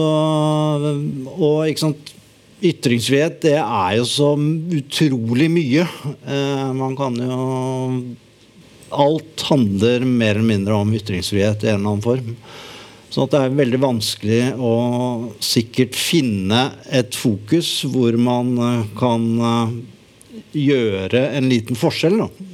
[1.35, 2.13] og ikke sant
[2.63, 5.83] Ytringsfrihet det er jo så utrolig mye.
[6.23, 7.47] Eh, man kan jo
[8.93, 12.35] Alt handler mer eller mindre om ytringsfrihet i en eller annen form.
[13.13, 14.73] Så det er veldig vanskelig å
[15.43, 19.75] sikkert finne et fokus hvor man eh, kan eh,
[20.57, 22.23] gjøre en liten forskjell.
[22.23, 22.47] Da.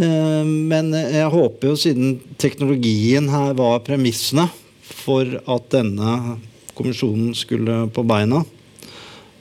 [0.00, 0.40] Eh,
[0.72, 4.48] Men jeg håper jo, siden teknologien her var premissene
[4.88, 6.38] for at denne
[6.76, 8.40] kommisjonen skulle på beina,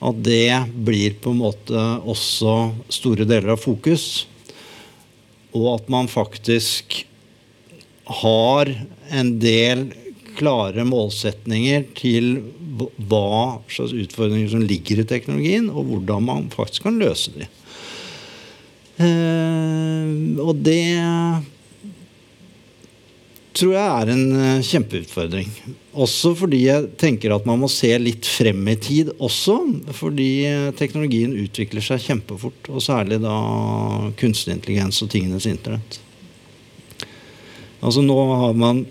[0.03, 2.57] at det blir på en måte også
[2.91, 4.25] store deler av fokus.
[5.55, 7.05] Og at man faktisk
[8.21, 8.69] har
[9.15, 9.87] en del
[10.35, 12.41] klare målsetninger til
[13.07, 17.47] hva- slags utfordringer som ligger i teknologien, og hvordan man faktisk kan løse dem.
[18.99, 20.83] Eh, og det
[23.55, 25.51] tror jeg er en eh, kjempeutfordring.
[26.05, 29.57] Også fordi jeg tenker at man må se litt frem i tid også.
[29.95, 32.71] Fordi eh, teknologien utvikler seg kjempefort.
[32.71, 33.35] Og særlig da
[34.19, 36.01] kunstig intelligens og tingenes internett.
[37.85, 38.83] Altså nå har man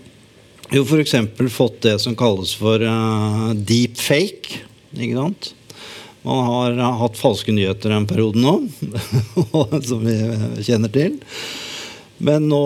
[0.73, 1.13] jo f.eks.
[1.53, 4.63] fått det som kalles for uh, deep fake.
[4.95, 5.51] Ikke sant?
[6.25, 8.55] Man har hatt falske nyheter en periode nå,
[9.89, 10.15] som vi
[10.65, 11.19] kjenner til.
[12.17, 12.61] Men nå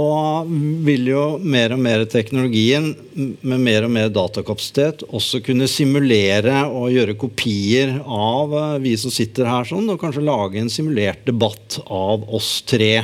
[0.86, 6.91] vil jo mer og mer teknologien med mer og mer datakapasitet også kunne simulere og
[6.93, 11.80] gjøre kopier av eh, vi som sitter her sånn, og kanskje lage en simulert debatt
[11.86, 13.02] av oss tre.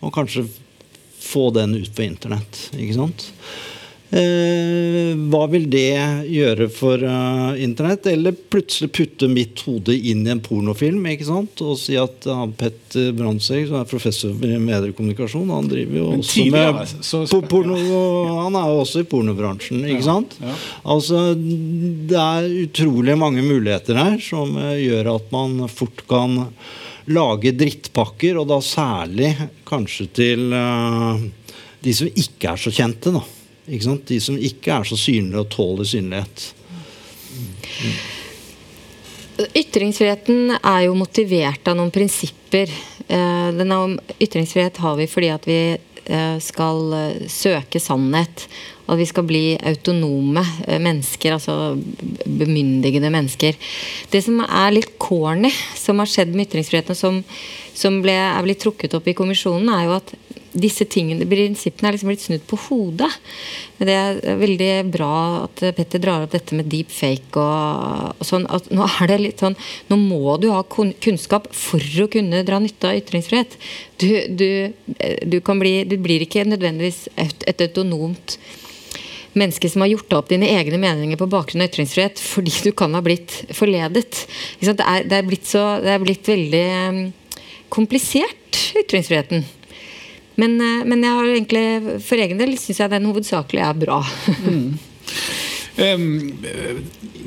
[0.00, 0.46] Og kanskje
[1.24, 2.68] få den ut på internett.
[2.72, 3.28] ikke sant?
[4.14, 5.88] Eh, hva vil det
[6.30, 8.06] gjøre for eh, internett?
[8.12, 11.62] Eller plutselig putte mitt hode inn i en pornofilm ikke sant?
[11.64, 16.36] og si at uh, Petter Brandtzæg, som er professor i mediekommunikasjon, han driver jo også
[16.36, 17.78] tidligere, med så- po- porno,
[18.44, 20.38] Han er jo også i pornobransjen, ikke sant?
[20.44, 20.54] ja.
[20.94, 26.44] Altså, det er utrolig mange muligheter her som eh, gjør at man fort kan
[27.10, 29.34] lage drittpakker, og da særlig
[29.68, 31.18] kanskje til uh,
[31.84, 33.10] de som ikke er så kjente.
[33.18, 33.24] da.
[33.64, 36.50] De som ikke er så synlige og tåler synlighet.
[39.56, 42.70] Ytringsfriheten er jo motivert av noen prinsipper.
[43.08, 48.46] Denne er, ytringsfrihet har vi fordi at vi eh, skal eh, søke sannhet.
[48.84, 51.74] At vi skal bli autonome eh, mennesker, altså
[52.26, 53.56] bemyndigede mennesker.
[54.12, 55.50] Det som er litt corny,
[55.80, 57.22] som har skjedd med ytringsfriheten, som,
[57.74, 60.14] som ble, er blitt trukket opp i kommisjonen, er jo at
[60.54, 63.10] disse tingene, prinsippene er liksom blitt snudd på hodet.
[63.78, 65.12] Det er veldig bra
[65.44, 68.46] at Petter drar opp dette med deep fake og, og sånn.
[68.54, 69.56] At nå er det litt sånn
[69.90, 73.56] Nå må du ha kunnskap for å kunne dra nytte av ytringsfrihet.
[74.00, 74.48] Du, du,
[75.26, 78.38] du, kan bli, du blir ikke nødvendigvis et, et autonomt
[79.34, 82.94] menneske som har gjort opp dine egne meninger på bakgrunn av ytringsfrihet fordi du kan
[82.94, 84.24] ha blitt forledet.
[84.60, 87.02] Det, er, det, er blitt så, det er blitt veldig eh,
[87.74, 89.44] komplisert, ytringsfriheten.
[90.40, 91.64] Men, eh, men jeg har egentlig,
[92.02, 94.02] for egen del syns jeg den hovedsakelig er bra.
[95.74, 96.76] Um, eh,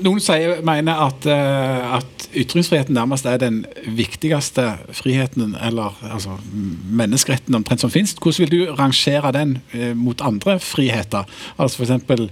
[0.05, 3.57] noen sier, mener at, uh, at ytringsfriheten nærmest er den
[3.91, 8.15] viktigste friheten, eller altså, menneskeretten omtrent som finnes.
[8.15, 11.27] Hvordan vil du rangere den uh, mot andre friheter?
[11.59, 12.31] Altså f.eks.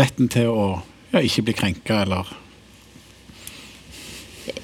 [0.00, 0.66] retten til å
[1.12, 2.34] ja, ikke bli krenka, eller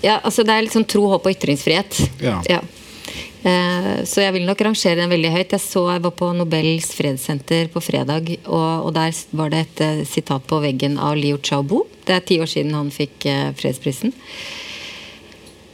[0.03, 1.99] Ja, altså Det er litt sånn tro, håp og ytringsfrihet.
[2.22, 2.40] Ja.
[2.51, 2.82] Eh,
[3.43, 5.55] Så jeg vil nok rangere den veldig høyt.
[5.57, 9.82] Jeg så jeg var på Nobels fredssenter på fredag, og, og der var det et
[9.82, 11.82] eh, sitat på veggen av Liu Xiaobo.
[12.07, 14.14] Det er ti år siden han fikk eh, fredsprisen.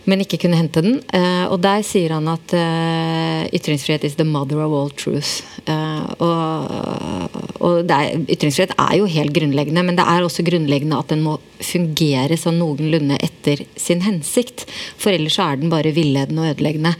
[0.09, 1.01] Men ikke kunne hente den.
[1.15, 5.43] Eh, og der sier han at eh, ytringsfrihet is the mother of all truth.
[5.69, 11.11] Eh, og og er, ytringsfrihet er jo helt grunnleggende, men det er også grunnleggende at
[11.11, 14.63] den må fungere sånn noenlunde etter sin hensikt.
[14.97, 16.95] For ellers så er den bare villedende og ødeleggende.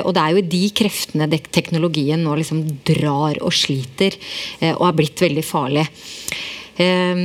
[0.00, 4.16] Og det er jo de kreftene teknologien nå liksom drar og sliter,
[4.78, 5.84] og er blitt veldig farlig.
[6.78, 7.16] Eh,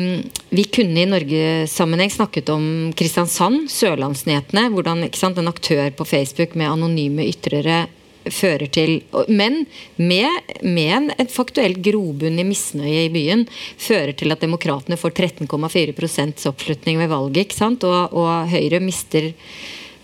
[0.49, 4.67] Vi kunne i Norge-sammenheng snakket om Kristiansand, Sørlandsnyhetene.
[4.73, 7.85] Hvordan sant, en aktør på Facebook med anonyme ytrere
[8.23, 9.65] fører til Men
[9.97, 10.29] med,
[10.61, 13.43] med en, faktuell grobunn i misnøye i byen
[13.77, 17.57] fører til at demokratene får 13,4 oppslutning ved valget.
[17.83, 19.33] Og, og Høyre mister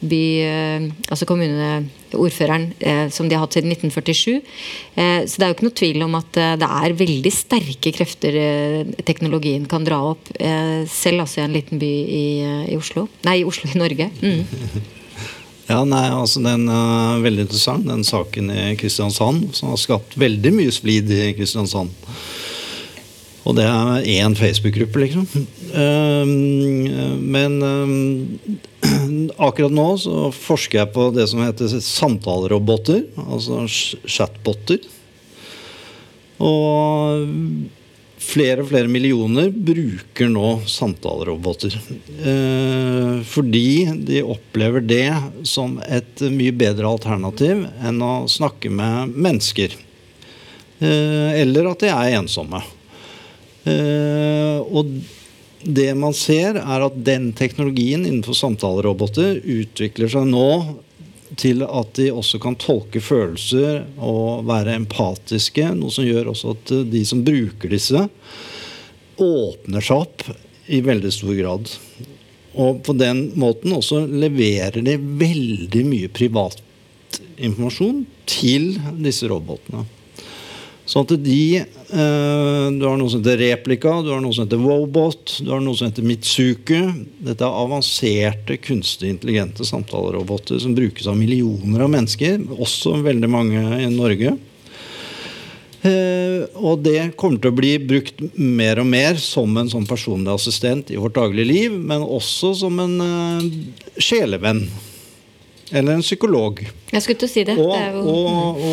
[0.02, 4.42] by, eh, altså kommuneordføreren eh, som de har hatt siden 1947.
[4.96, 8.40] Eh, så det er jo ikke noe tvil om at det er veldig sterke krefter
[9.08, 10.32] teknologien kan dra opp.
[10.90, 12.24] Selv altså i en liten by i,
[12.74, 13.08] i Oslo.
[13.28, 14.10] Nei, i Oslo i Norge.
[14.22, 14.88] Mm.
[15.70, 20.52] Ja, nei, altså Den er veldig interessant, den saken i Kristiansand, som har skapt veldig
[20.56, 21.94] mye splid i Kristiansand.
[23.48, 25.26] Og det er én Facebook-gruppe, liksom.
[27.24, 27.60] Men
[29.48, 34.84] akkurat nå så forsker jeg på det som heter samtaleroboter, altså chatboter.
[36.40, 37.28] Og
[38.20, 41.76] flere og flere millioner bruker nå samtaleroboter.
[42.20, 43.70] Eh, fordi
[44.08, 45.10] de opplever det
[45.48, 49.76] som et mye bedre alternativ enn å snakke med mennesker.
[50.80, 52.62] Eller at de er ensomme.
[53.68, 54.92] Eh, og
[55.64, 60.52] det man ser, er at den teknologien innenfor samtaleroboter utvikler seg nå
[61.40, 65.68] til at de også kan tolke følelser og være empatiske.
[65.78, 68.06] Noe som gjør også at de som bruker disse,
[69.20, 70.26] åpner seg opp
[70.72, 71.70] i veldig stor grad.
[72.60, 76.64] Og på den måten også leverer de veldig mye privat
[77.40, 79.86] informasjon til disse robotene.
[80.90, 81.42] Sånn at de
[81.90, 85.74] Du har noe som heter Replika, du har noe som heter Wobot, du har noe
[85.74, 86.78] som heter Mitsuku.
[87.26, 93.64] Dette er avanserte, kunstig intelligente samtaleroboter som brukes av millioner av mennesker, også veldig mange
[93.82, 94.36] i Norge.
[95.80, 100.34] Eh, og det kommer til å bli brukt mer og mer som en sånn personlig
[100.34, 103.46] assistent i vårt daglige liv, men også som en uh,
[103.96, 104.66] sjelevenn.
[105.72, 106.62] Eller en psykolog.
[106.90, 107.56] Jeg skulle til å si det.
[107.62, 108.02] Og, det jo...
[108.02, 108.64] og,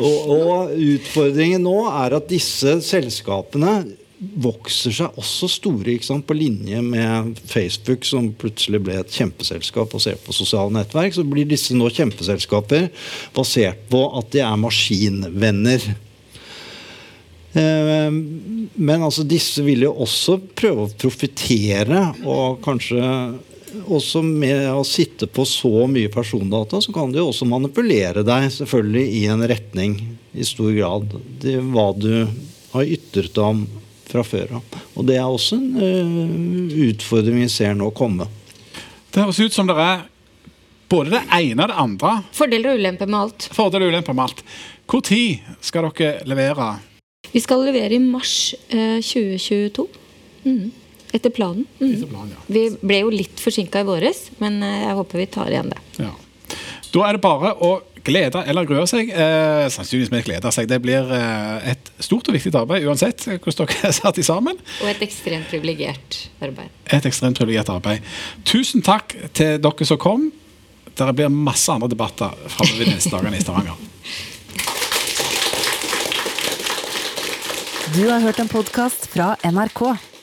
[0.00, 3.78] og, og, utfordringen nå er at disse selskapene
[4.16, 10.22] vokser seg også store sant, på linje med Facebook, som plutselig ble et kjempeselskap basert
[10.24, 11.14] på sosiale nettverk.
[11.14, 12.88] Så blir disse nå kjempeselskaper
[13.36, 15.90] basert på at de er maskinvenner.
[17.56, 23.04] Eh, men altså, disse vil jo også prøve å profitere og kanskje
[23.84, 28.48] også med å sitte på så mye persondata, så kan de jo også manipulere deg
[28.54, 29.96] selvfølgelig i en retning
[30.36, 31.16] i stor grad.
[31.42, 32.26] Det hva du
[32.72, 33.64] har ytret om
[34.06, 34.76] fra før av.
[34.94, 38.28] Og det er også en uh, utfordring vi ser nå komme.
[39.10, 40.06] Det høres ut som det er
[40.90, 42.14] både det ene og det andre.
[42.36, 43.48] Fordeler og ulemper med alt.
[43.56, 44.42] Fordeler og ulemper med alt.
[44.86, 46.70] Tid skal dere levere?
[47.32, 49.88] Vi skal levere i mars uh, 2022.
[50.46, 50.66] Mm.
[51.16, 51.64] Etter planen.
[51.80, 51.90] Mm.
[51.94, 52.46] Etter planen ja.
[52.52, 55.82] Vi ble jo litt forsinka i våres, men eh, jeg håper vi tar igjen det.
[56.02, 56.12] Ja.
[56.92, 59.10] Da er det bare å glede eller grue seg.
[59.10, 60.68] Eh, sannsynligvis med glede seg.
[60.70, 64.60] Det blir eh, et stort og viktig arbeid uansett hvordan dere er satt sammen.
[64.82, 66.72] Og et ekstremt privilegert arbeid.
[66.86, 68.04] Et ekstremt privilegert arbeid.
[68.46, 70.30] Tusen takk til dere som kom.
[70.96, 73.76] Det blir masse andre debatter framover de neste dagene i Stavanger.
[77.96, 79.82] Du har hørt en podkast fra NRK.